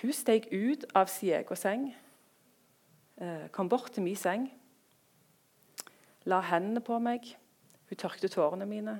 [0.00, 1.84] Hun steg ut av sin egen seng,
[3.20, 4.48] uh, kom bort til min seng,
[6.28, 7.24] la hendene på meg,
[7.88, 8.98] hun tørkte tårene mine,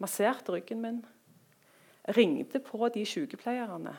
[0.00, 1.00] masserte ryggen min,
[2.16, 3.94] ringte på de sykepleierne.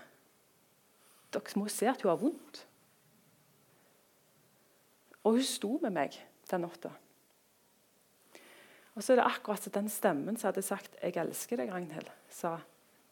[1.31, 2.65] Dere må se at hun har vondt.
[5.23, 6.17] Og hun sto med meg
[6.49, 6.91] den natta.
[8.95, 12.57] Og så er det akkurat den stemmen som hadde sagt 'Jeg elsker deg', Ragnhild, sa.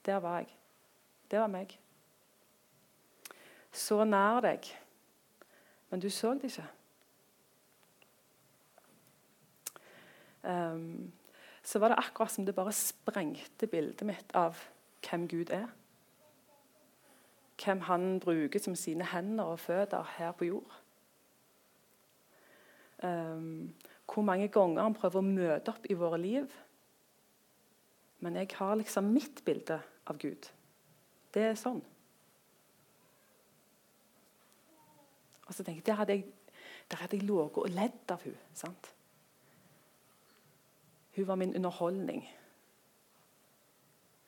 [0.05, 0.47] Der var jeg.
[1.32, 1.79] Det var meg.
[3.71, 4.65] Så nær deg,
[5.89, 6.67] men du så det ikke.
[10.43, 11.12] Um,
[11.63, 14.58] så var det akkurat som det bare sprengte bildet mitt av
[15.04, 15.67] hvem Gud er.
[17.60, 20.80] Hvem han bruker som sine hender og føtter her på jord.
[23.04, 23.75] Um,
[24.13, 26.47] hvor mange ganger han prøver å møte opp i våre liv.
[28.19, 30.49] Men jeg har liksom mitt bilde av Gud.
[31.34, 31.82] Det er sånn.
[35.47, 36.25] Og så tenker jeg, Der hadde jeg,
[36.91, 38.91] der hadde jeg ligget og ledd av sant?
[41.15, 42.29] Hun var min underholdning.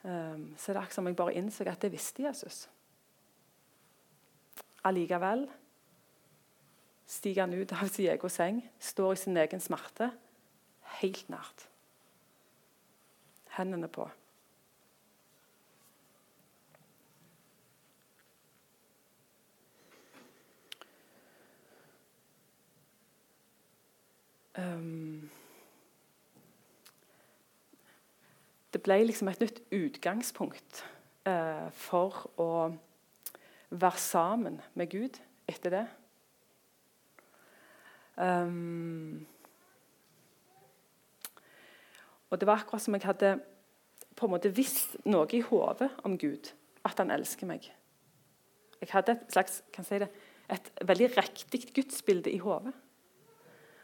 [0.03, 2.69] Um, så det er akkurat som jeg bare innså at det visste Jesus.
[4.83, 5.45] Allikevel
[7.05, 10.09] stiger han ut av sin egen seng, står i sin egen smerte,
[11.01, 11.67] helt nært.
[13.51, 14.07] Hendene på.
[24.57, 25.29] Um,
[28.71, 30.83] det ble liksom et nytt utgangspunkt
[31.27, 32.51] eh, for å
[33.71, 35.19] være sammen med Gud
[35.49, 35.85] etter det.
[38.15, 39.25] Um,
[42.29, 43.31] og Det var akkurat som jeg hadde
[44.15, 46.51] på en måte visst noe i hodet om Gud.
[46.87, 47.67] At han elsker meg.
[48.81, 50.07] Jeg hadde et slags, kan si det,
[50.51, 52.73] et veldig riktig gudsbilde i hodet.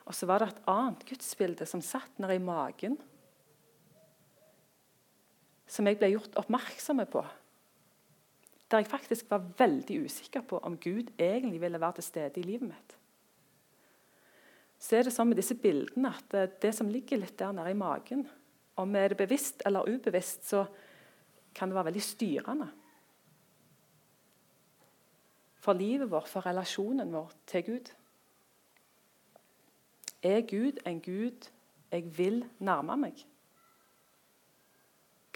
[0.07, 2.95] Og så var det et annet gudsbilde som satt nede i magen.
[5.67, 7.25] Som jeg ble gjort oppmerksomme på
[8.71, 12.43] Der jeg faktisk var veldig usikker på om Gud egentlig ville være til stede i
[12.43, 12.97] livet mitt.
[14.79, 17.77] Så er det sånn med disse bildene at det som ligger litt der nede i
[17.77, 18.25] magen,
[18.77, 20.65] om er det bevisst eller ubevisst, så
[21.55, 22.67] kan det være veldig styrende.
[25.63, 27.89] For livet vårt, for relasjonen vår til Gud.
[30.23, 31.49] Er Gud en Gud
[31.91, 33.25] jeg vil nærme meg?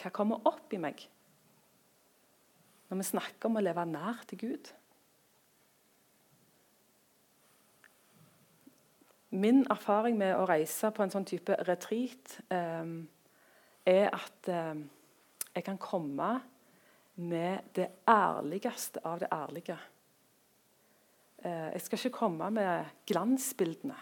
[0.01, 1.03] Hva kommer opp i meg
[2.89, 4.71] når vi snakker om å leve nær til Gud?
[9.31, 12.89] Min erfaring med å reise på en sånn type retreat eh,
[13.87, 14.81] er at eh,
[15.53, 16.33] jeg kan komme
[17.21, 19.77] med det ærligste av det ærlige.
[21.45, 23.95] Eh, jeg skal ikke komme med glansbildene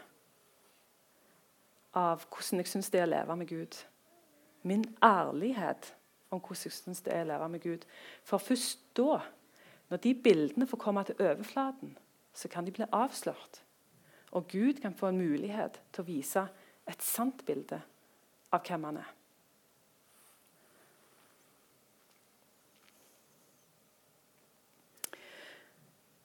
[2.00, 3.78] av hvordan jeg syns det er å leve med Gud
[4.62, 5.93] min ærlighet
[6.30, 7.86] om hvordan jeg syns det er å leve med Gud.
[8.24, 9.20] For først da,
[9.89, 11.95] når de bildene får komme til overflaten,
[12.34, 13.64] så kan de bli avslørt.
[14.32, 16.45] Og Gud kan få en mulighet til å vise
[16.89, 17.82] et sant bilde
[18.53, 19.16] av hvem han er.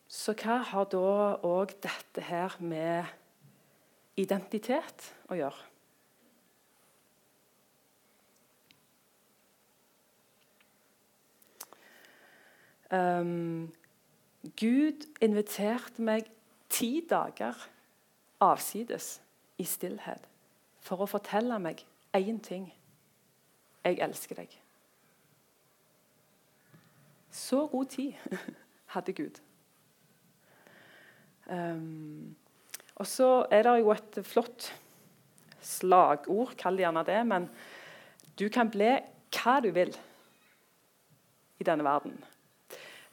[0.09, 1.09] Så hva har da
[1.45, 3.09] òg dette her med
[4.17, 5.74] identitet å gjøre?
[12.95, 13.73] Um,
[14.61, 16.29] Gud inviterte meg
[16.71, 17.57] ti dager
[18.45, 19.19] avsides
[19.59, 20.27] i stillhet
[20.85, 21.83] for å fortelle meg
[22.15, 22.69] én ting.
[23.85, 24.53] Jeg elsker deg.
[27.35, 28.39] Så god tid
[28.95, 29.41] hadde Gud.
[31.51, 32.37] Um,
[32.95, 34.69] og så er det jo et flott
[35.65, 37.49] slagord, kall det gjerne det, men
[38.39, 38.93] du kan bli
[39.35, 39.91] hva du vil
[41.59, 42.15] i denne verden.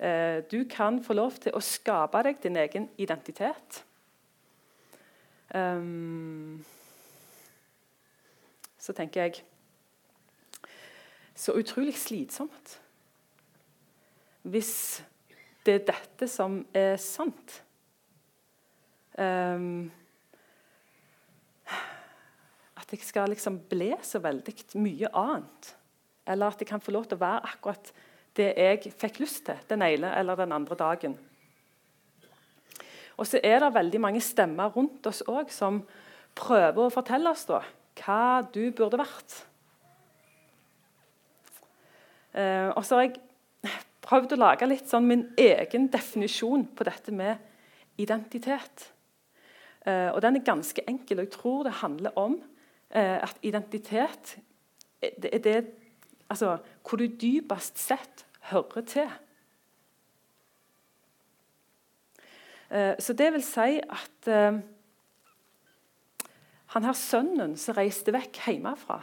[0.01, 3.83] Eh, du kan få lov til å skape deg din egen identitet.
[5.53, 6.63] Um,
[8.79, 9.43] så tenker jeg
[11.35, 12.79] Så utrolig slitsomt.
[14.41, 15.03] Hvis
[15.65, 17.63] det er dette som er sant.
[19.17, 19.91] Um,
[22.77, 25.75] at jeg skal liksom bli så veldig mye annet.
[26.27, 27.93] Eller at jeg kan få lov til å være akkurat
[28.37, 31.17] det jeg fikk lyst til den ene eller den andre dagen.
[33.19, 35.81] Og så er det veldig mange stemmer rundt oss òg som
[36.37, 37.59] prøver å fortelle oss da,
[38.01, 39.35] hva du burde vært.
[42.31, 43.19] Eh, og så har jeg
[44.01, 47.43] prøvd å lage litt sånn min egen definisjon på dette med
[48.01, 48.87] identitet.
[49.85, 52.39] Eh, og Den er ganske enkel, og jeg tror det handler om
[52.89, 54.37] eh, at identitet
[55.01, 55.59] det er det
[56.31, 56.57] altså,
[56.87, 59.09] hvor du dypest sett hører til.
[62.71, 64.61] Eh, så det vil si at eh,
[66.71, 69.01] han her sønnen som reiste vekk hjemmefra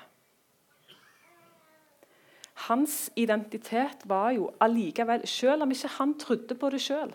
[2.67, 7.13] Hans identitet var jo allikevel Selv om ikke han trodde på det sjøl,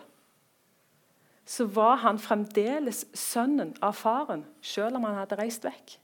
[1.44, 5.98] så var han fremdeles sønnen av faren, selv om han hadde reist vekk.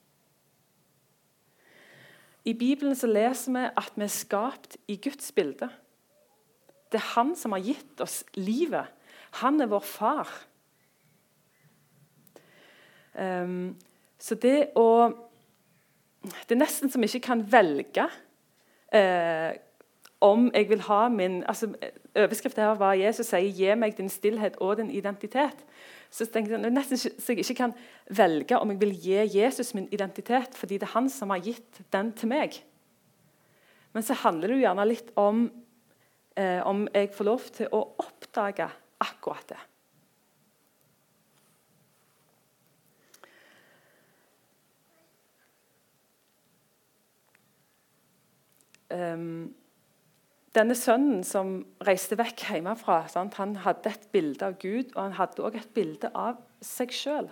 [2.45, 5.69] I Bibelen så leser vi at vi er skapt i Guds bilde.
[6.91, 8.89] Det er han som har gitt oss livet.
[9.43, 10.31] Han er vår far.
[13.15, 13.77] Um,
[14.19, 15.11] så det å
[16.21, 19.53] Det er nesten som jeg ikke kan velge uh,
[20.21, 21.71] om jeg vil ha min altså,
[22.13, 25.65] Overskriften her var Jesus sier 'gi meg din stillhet og din identitet'.
[26.11, 27.75] Så jeg nesten så jeg ikke kan
[28.11, 31.83] velge om jeg vil gi Jesus min identitet fordi det er han som har gitt
[31.95, 32.59] den til meg.
[33.95, 35.45] Men så handler det jo gjerne litt om
[36.39, 38.67] eh, om jeg får lov til å oppdage
[39.01, 39.61] akkurat det.
[48.91, 49.55] Um,
[50.57, 53.37] denne sønnen som reiste vekk hjemmefra, sant?
[53.39, 57.31] han hadde et bilde av Gud, og han hadde også et bilde av seg sjøl.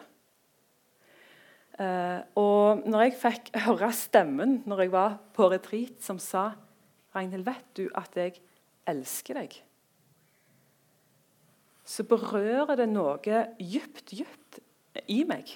[1.78, 6.52] Uh, eh, og når jeg fikk høre stemmen når jeg var på retreat, som sa
[7.14, 8.38] Ragnhild, vet du at jeg
[8.88, 9.56] elsker deg?
[11.88, 14.60] Så berører det noe dypt, dypt
[15.08, 15.54] i meg.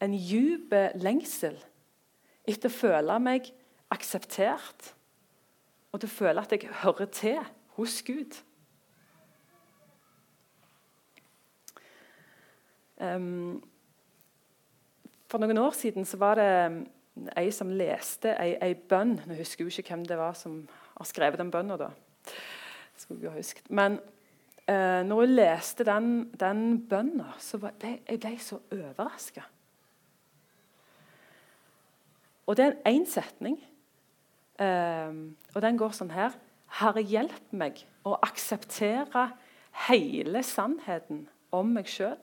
[0.00, 1.56] En dyp lengsel
[2.48, 3.48] etter å føle meg
[3.92, 4.92] akseptert
[5.90, 7.40] og til å føle at jeg hører til
[7.76, 8.38] hos Gud.
[13.00, 13.62] Um,
[15.30, 16.50] for noen år siden så var det
[17.38, 19.16] ei som leste ei, ei bønn.
[19.26, 20.62] Nå husker jeg ikke hvem det var som
[20.96, 21.90] har skrevet den bønna.
[22.96, 23.70] skulle jeg ha husket.
[23.70, 23.98] Men
[24.66, 26.10] eh, når hun leste den,
[26.40, 29.46] den bønna, så ble jeg ble så overraska.
[32.46, 33.60] Og det er én setning,
[34.60, 35.10] eh,
[35.54, 36.36] og den går sånn her
[36.78, 39.30] Herre, hjelp meg å akseptere
[39.88, 42.18] hele sannheten om meg sjøl.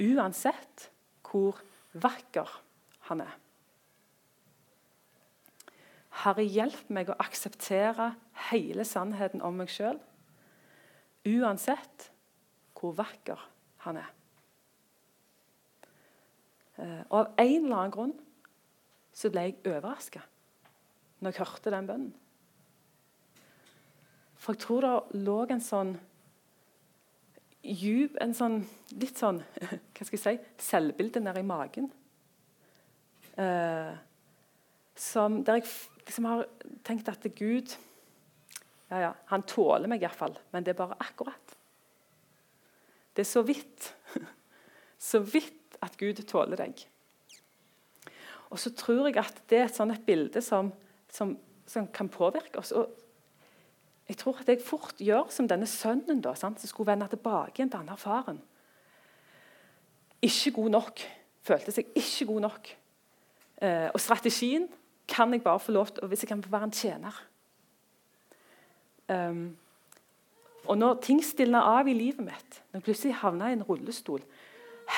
[0.00, 0.88] Uansett
[1.26, 1.60] hvor
[1.92, 2.48] vakker
[3.10, 3.34] han er.
[6.22, 8.14] Herre, hjelp meg å akseptere
[8.48, 9.98] hele sannheten om meg sjøl,
[11.28, 12.08] uansett
[12.76, 13.40] hvor vakker
[13.84, 14.08] han er.
[16.80, 18.16] Eh, og Av en eller annen grunn
[19.16, 20.24] så ble jeg overraska
[21.20, 22.14] når jeg hørte den bønnen.
[24.36, 25.96] For jeg tror det lå en sånn
[27.66, 28.60] djup En sånn
[28.94, 29.40] litt sånn
[29.96, 31.88] hva skal jeg si, selvbilde nedi magen.
[33.34, 33.96] Eh,
[34.96, 35.66] som, der jeg
[36.06, 36.46] liksom har
[36.86, 37.74] tenkt at Gud
[38.86, 41.56] ja, ja, Han tåler meg iallfall, men det er bare akkurat.
[43.16, 43.92] Det er så vidt.
[44.96, 46.78] Så vidt at Gud tåler deg.
[48.48, 50.70] Og så tror jeg at det er et et bilde som,
[51.16, 51.34] som,
[51.66, 52.72] som kan påvirke oss.
[52.76, 52.92] Og
[54.06, 57.58] jeg tror at jeg fort gjør som denne sønnen da, sant, som skulle vende tilbake
[57.58, 58.40] igjen til han faren.
[60.22, 61.06] Ikke god nok.
[61.46, 62.72] Følte seg ikke god nok.
[63.62, 64.68] Eh, og strategien
[65.08, 67.22] kan jeg bare få lov til hvis jeg kan være en tjener.
[69.06, 69.56] Um,
[70.66, 74.24] og når ting stilner av i livet mitt, når jeg plutselig havna i en rullestol,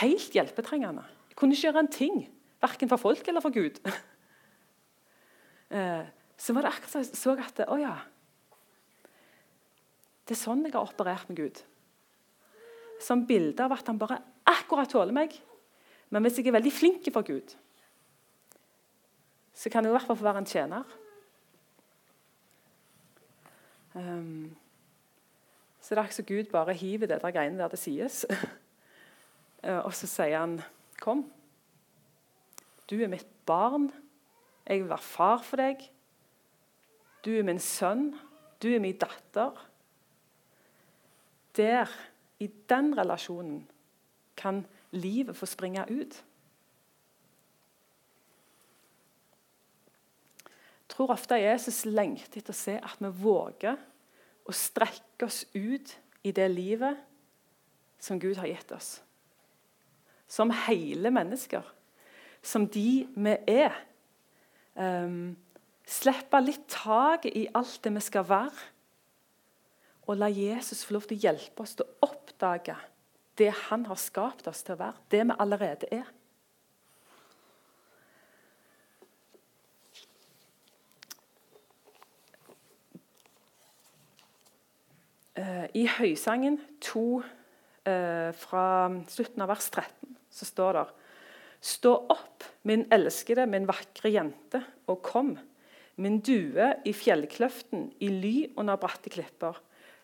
[0.00, 2.14] helt hjelpetrengende Jeg kunne ikke gjøre en ting,
[2.60, 3.76] verken for folk eller for Gud.
[5.74, 6.04] uh,
[6.38, 7.94] så var det akkurat som jeg så at Å ja.
[10.28, 11.62] Det er sånn jeg har operert med Gud.
[13.00, 15.32] Som bilde av at han bare akkurat tåler meg.
[16.12, 17.54] Men hvis jeg er veldig flink for Gud,
[19.56, 20.96] så kan jeg i hvert fall få være en tjener.
[23.96, 24.56] Um,
[25.80, 28.24] så det er ikke så Gud bare hiver det der greiene der det sies.
[29.64, 30.60] uh, og så sier han,
[31.00, 31.24] 'Kom.
[32.90, 33.90] Du er mitt barn.
[34.68, 35.80] Jeg vil være far for deg.
[37.24, 38.12] Du er min sønn.
[38.62, 39.64] Du er min datter.'
[41.56, 41.90] Der,
[42.38, 43.64] i den relasjonen,
[44.36, 46.24] kan livet få springe ut.
[50.44, 53.76] Jeg tror ofte Jesus lengter etter å se at vi våger
[54.48, 56.96] å strekke oss ut i det livet
[57.98, 59.02] som Gud har gitt oss.
[60.28, 61.66] Som hele mennesker.
[62.42, 63.74] Som de vi er.
[64.78, 65.36] Um,
[65.88, 68.68] slippe litt taket i alt det vi skal være
[70.08, 72.76] og la Jesus få lov til å hjelpe oss til å oppdage
[73.38, 76.06] det han har skapt oss til å være, det vi allerede er.
[85.38, 87.04] Eh, I Høysangen 2
[87.86, 88.64] eh, fra
[89.12, 90.86] slutten av vers 13 så står det
[91.68, 92.37] Stå opp,
[92.68, 95.32] min elskede, min vakre jente, og kom,
[95.96, 99.56] min due i fjellkløften, i ly under bratte klipper.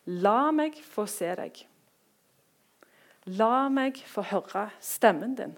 [0.07, 1.61] La meg få se deg.
[3.37, 5.55] La meg få høre stemmen din.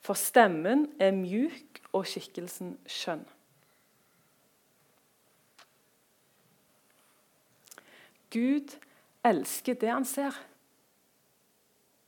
[0.00, 3.26] For stemmen er mjuk og skikkelsen skjønn.
[8.30, 8.76] Gud
[9.26, 10.36] elsker det han ser.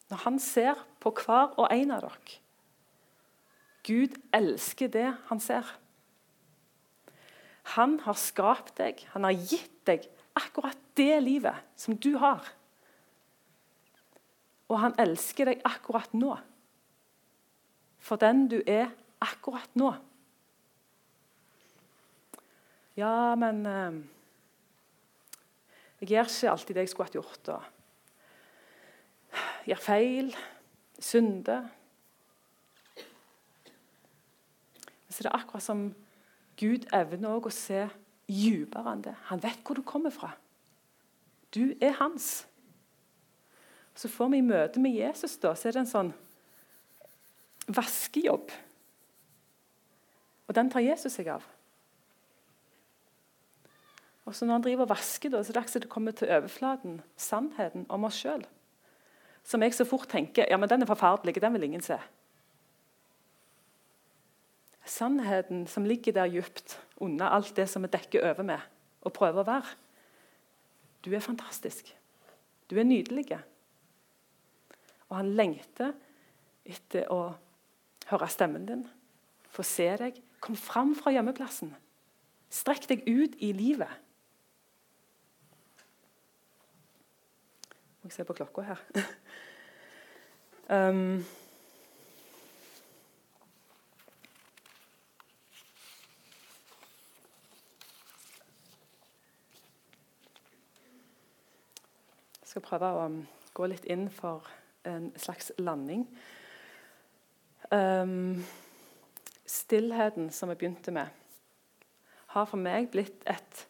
[0.09, 2.39] Når han ser på hver og en av dere
[3.83, 5.67] Gud elsker det han ser.
[7.75, 10.07] Han har skapt deg, han har gitt deg
[10.39, 12.47] akkurat det livet som du har.
[14.71, 16.37] Og han elsker deg akkurat nå.
[18.03, 18.91] For den du er
[19.23, 19.93] akkurat nå.
[22.99, 23.93] Ja, men eh,
[26.03, 27.49] Jeg gjør ikke alltid det jeg skulle hatt gjort.
[27.55, 27.63] Og
[29.71, 30.33] gjør feil,
[31.03, 31.67] synder.
[35.11, 35.91] Så det er akkurat som
[36.57, 37.85] Gud evner å se
[38.33, 39.15] dypere enn det.
[39.29, 40.33] Han vet hvor du kommer fra.
[41.53, 42.47] Du er hans.
[43.95, 46.13] Så får vi i møte med Jesus da, så er det en sånn
[47.69, 48.55] vaskejobb.
[50.49, 51.45] Og den tar Jesus seg av.
[54.25, 56.31] Og så Når han driver og vasker, da, så er det akkurat det kommer til
[56.31, 58.45] overflaten, sannheten om oss sjøl.
[59.45, 61.99] Som jeg så fort tenker ja, men den er forferdelig, den vil ingen se
[64.93, 68.61] sannheten som ligger der dypt under alt det som vi dekker over med
[69.03, 69.77] og prøver å være.
[71.03, 71.89] Du er fantastisk.
[72.71, 73.27] Du er nydelig.
[75.11, 75.95] Og han lengter
[76.65, 77.35] etter å
[78.11, 78.85] høre stemmen din,
[79.51, 80.21] få se deg.
[80.43, 81.73] Kom fram fra hjemmeplassen.
[82.53, 83.91] Strekk deg ut i livet.
[88.03, 88.81] Må jeg se på klokka her.
[90.75, 91.25] um,
[102.41, 103.05] Jeg skal prøve å
[103.55, 104.49] gå litt inn for
[104.85, 106.03] en slags landing.
[107.71, 108.43] Um,
[109.47, 111.07] stillheten som jeg begynte med,
[112.35, 113.63] har for meg blitt et,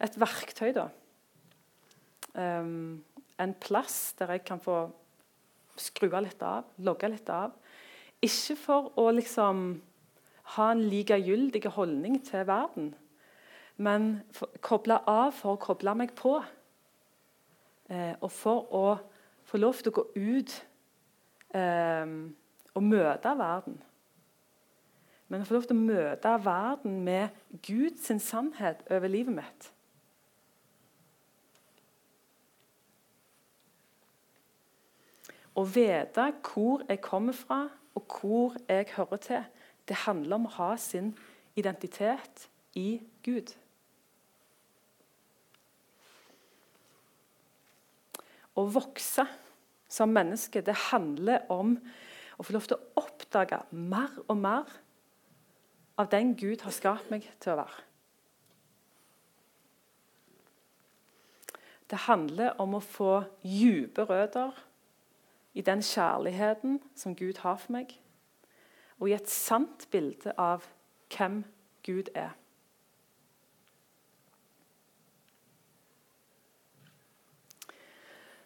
[0.00, 0.72] et verktøy.
[0.72, 0.88] da.
[2.32, 3.04] Um,
[3.42, 4.86] en plass der jeg kan få
[5.76, 7.52] skru litt av, logge litt av.
[8.24, 9.66] Ikke for å liksom
[10.56, 12.94] ha en likegyldig holdning til verden,
[13.76, 16.38] men for, koble av for å koble meg på.
[17.92, 18.86] Eh, og for å
[19.46, 20.54] få lov til å gå ut
[21.54, 22.14] eh,
[22.72, 23.76] og møte verden.
[25.28, 29.70] Men å få lov til å møte verden med Guds sannhet over livet mitt.
[35.56, 37.62] Å vite hvor jeg kommer fra,
[37.96, 39.44] og hvor jeg hører til,
[39.88, 41.14] det handler om å ha sin
[41.56, 43.54] identitet i Gud.
[48.56, 49.24] Å vokse
[49.88, 51.76] som menneske, det handler om
[52.36, 54.76] å få lov til å oppdage mer og mer
[55.96, 57.84] av den Gud har skapt meg til å være.
[61.86, 64.56] Det handler om å få dype røtter
[65.56, 67.94] i den kjærligheten som Gud har for meg,
[69.00, 70.66] og i et sant bilde av
[71.08, 71.38] hvem
[71.86, 72.34] Gud er.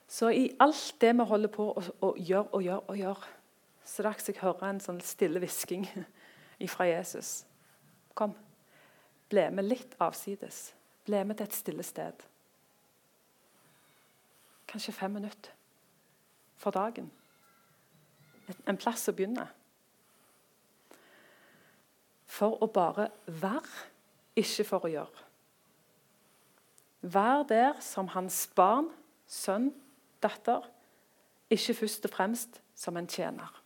[0.06, 3.34] Så i alt det vi holder på å, gjøre og gjøre og gjøre,
[3.84, 5.88] så rakk jeg hører en sånn stille hvisking
[6.76, 7.40] fra Jesus.
[8.14, 8.38] Kom,
[9.30, 10.68] ble med litt avsides.
[11.06, 12.26] Ble med til et stille sted.
[14.70, 15.58] Kanskje fem minutter
[16.60, 17.08] for dagen.
[18.68, 19.46] En plass å begynne.
[22.30, 23.88] For å bare være,
[24.38, 25.26] ikke for å gjøre.
[27.00, 28.90] Vær der som hans barn,
[29.26, 29.70] sønn,
[30.22, 30.66] datter,
[31.50, 33.59] ikke først og fremst som en tjener.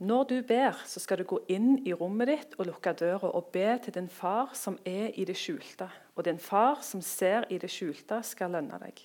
[0.00, 3.50] Når du ber, så skal du gå inn i rommet ditt og lukke døra og
[3.52, 5.90] be til din far som er i det skjulte.
[6.16, 9.02] Og din far som ser i det skjulte, skal lønne deg.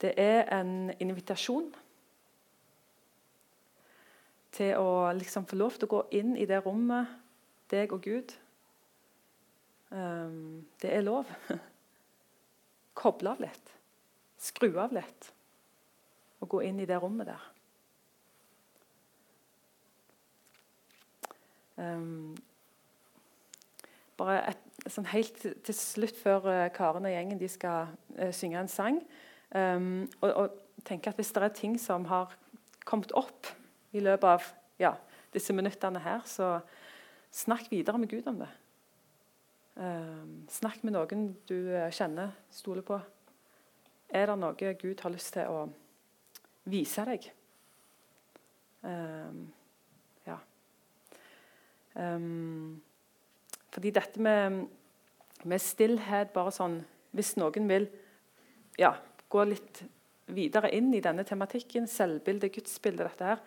[0.00, 1.70] Det er en invitasjon
[4.52, 7.08] til å liksom få lov til å gå inn i det rommet,
[7.72, 8.34] deg og Gud.
[9.88, 11.30] Um, det er lov.
[13.00, 13.72] Koble av litt.
[14.36, 15.32] Skru av litt.
[16.44, 17.48] Og gå inn i det rommet der.
[21.76, 22.34] Um,
[24.20, 28.60] bare et, sånn helt til slutt, før uh, Karen og gjengen de skal uh, synge
[28.60, 28.98] en sang
[29.54, 32.32] um, og, og tenke at Hvis det er ting som har
[32.88, 33.48] kommet opp
[33.92, 34.46] i løpet av
[34.80, 34.94] ja,
[35.34, 36.60] disse minuttene her, så
[37.30, 38.48] snakk videre med Gud om det.
[39.76, 42.98] Um, snakk med noen du uh, kjenner, stoler på.
[44.10, 45.66] Er det noe Gud har lyst til å
[46.70, 47.28] vise deg?
[48.82, 49.44] Um,
[52.00, 52.80] Um,
[53.70, 54.66] fordi dette med,
[55.44, 57.88] med, stillhet bare sånn Hvis noen vil
[58.78, 58.94] ja,
[59.28, 59.82] gå litt
[60.30, 63.40] videre inn i denne tematikken, selvbilde, gudsbilde, dette her,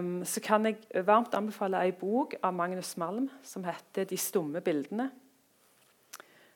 [0.00, 4.64] um, så kan jeg varmt anbefale ei bok av Magnus Malm som heter 'De stumme
[4.64, 5.12] bildene'.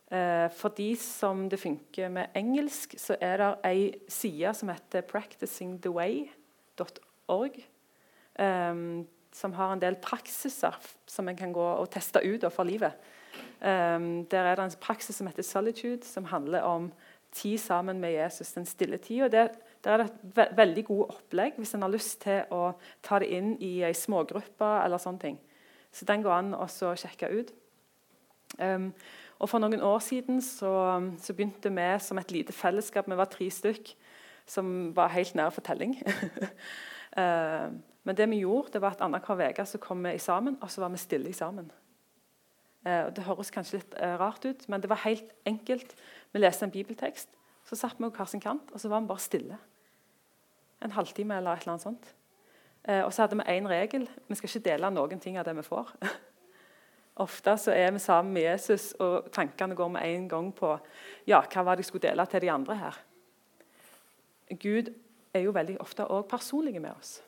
[0.09, 5.03] Uh, for de som det funker med engelsk, så er det ei side som heter
[5.03, 7.63] 'practicingtheway.org'.
[9.33, 10.77] som har en del praksiser
[11.07, 12.93] som en kan gå og teste ut for livet.
[13.61, 16.93] Um, der er det en praksis som heter 'solitude', som handler om
[17.33, 18.53] tid sammen med Jesus.
[18.53, 19.31] Den stille tid.
[19.31, 19.49] Der
[19.85, 22.73] er det et ve veldig godt opplegg hvis en har lyst til å
[23.03, 24.85] ta det inn i ei smågruppe.
[24.85, 25.39] eller sånne ting.
[25.93, 27.53] Så den går an å sjekke ut.
[28.59, 28.95] Um,
[29.39, 33.09] og For noen år siden så, så, begynte vi som et lite fellesskap.
[33.09, 33.95] Vi var tre stykk
[34.47, 36.03] som var helt nær fortelling.
[37.19, 37.71] uh,
[38.09, 40.89] Men det vi gjorde, det var at annenhver uke kom vi sammen, og så var
[40.89, 41.67] vi stille sammen.
[42.87, 45.93] Eh, det høres kanskje litt eh, rart ut, men det var helt enkelt.
[46.33, 47.29] Vi leste en bibeltekst,
[47.69, 49.59] så satt vi på hver sin kant, og så var vi bare stille.
[50.81, 52.09] En halvtime eller et eller annet sånt.
[52.89, 54.09] Eh, og så hadde vi én regel.
[54.29, 55.93] Vi skal ikke dele noen ting av det vi får.
[57.29, 60.79] Ofte så er vi sammen med Jesus, og tankene går med en gang på
[61.29, 63.05] ja, hva var det jeg skulle dele til de andre her.
[64.57, 64.95] Gud
[65.35, 67.19] er jo veldig ofte også personlig med oss.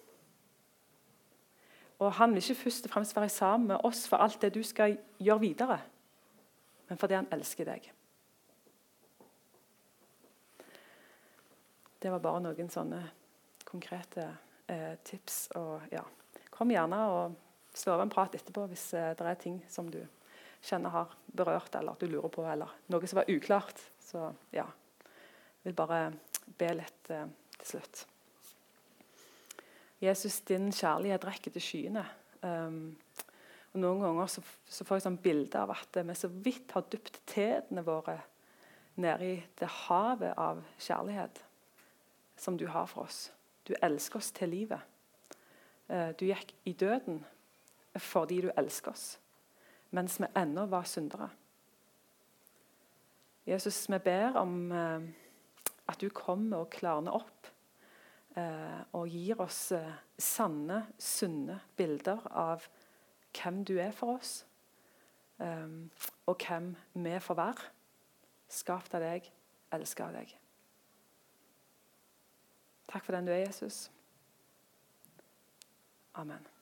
[2.00, 4.62] Og han vil ikke først og fremst være sammen med oss for alt det du
[4.64, 5.80] skal gjøre videre,
[6.88, 7.90] men fordi han elsker deg.
[12.00, 13.02] Det var bare noen sånne
[13.68, 14.24] konkrete
[14.66, 15.50] eh, tips.
[15.60, 16.02] Og ja,
[16.50, 17.36] kom gjerne og
[17.76, 20.00] slå av en prat etterpå hvis eh, det er ting som du
[20.64, 23.84] kjenner har berørt, eller du lurer på, eller noe som var uklart.
[24.00, 26.00] Så ja, jeg vil bare
[26.60, 27.28] be litt eh,
[27.60, 28.06] til slutt.
[30.00, 32.06] Jesus, din kjærlighet rekker til skyene.
[32.40, 32.96] Um,
[33.74, 36.86] og Noen ganger så, så får jeg sånn bilde av at vi så vidt har
[36.90, 38.16] dypt tærne våre
[39.00, 41.42] nede i det havet av kjærlighet
[42.40, 43.28] som du har for oss.
[43.68, 44.80] Du elsker oss til livet.
[45.90, 47.20] Uh, du gikk i døden
[48.00, 49.06] fordi du elsker oss,
[49.90, 51.26] mens vi ennå var syndere.
[53.50, 55.02] Jesus, vi ber om uh,
[55.90, 57.50] at du kommer og klarner opp
[58.36, 59.72] og gir oss
[60.20, 62.68] sanne, sunne bilder av
[63.34, 64.44] hvem du er for oss,
[65.38, 65.90] um,
[66.26, 67.68] og hvem vi får være.
[68.50, 69.26] Skapt av deg,
[69.74, 70.36] elsket av deg.
[72.90, 73.84] Takk for den du er, Jesus.
[76.18, 76.59] Amen.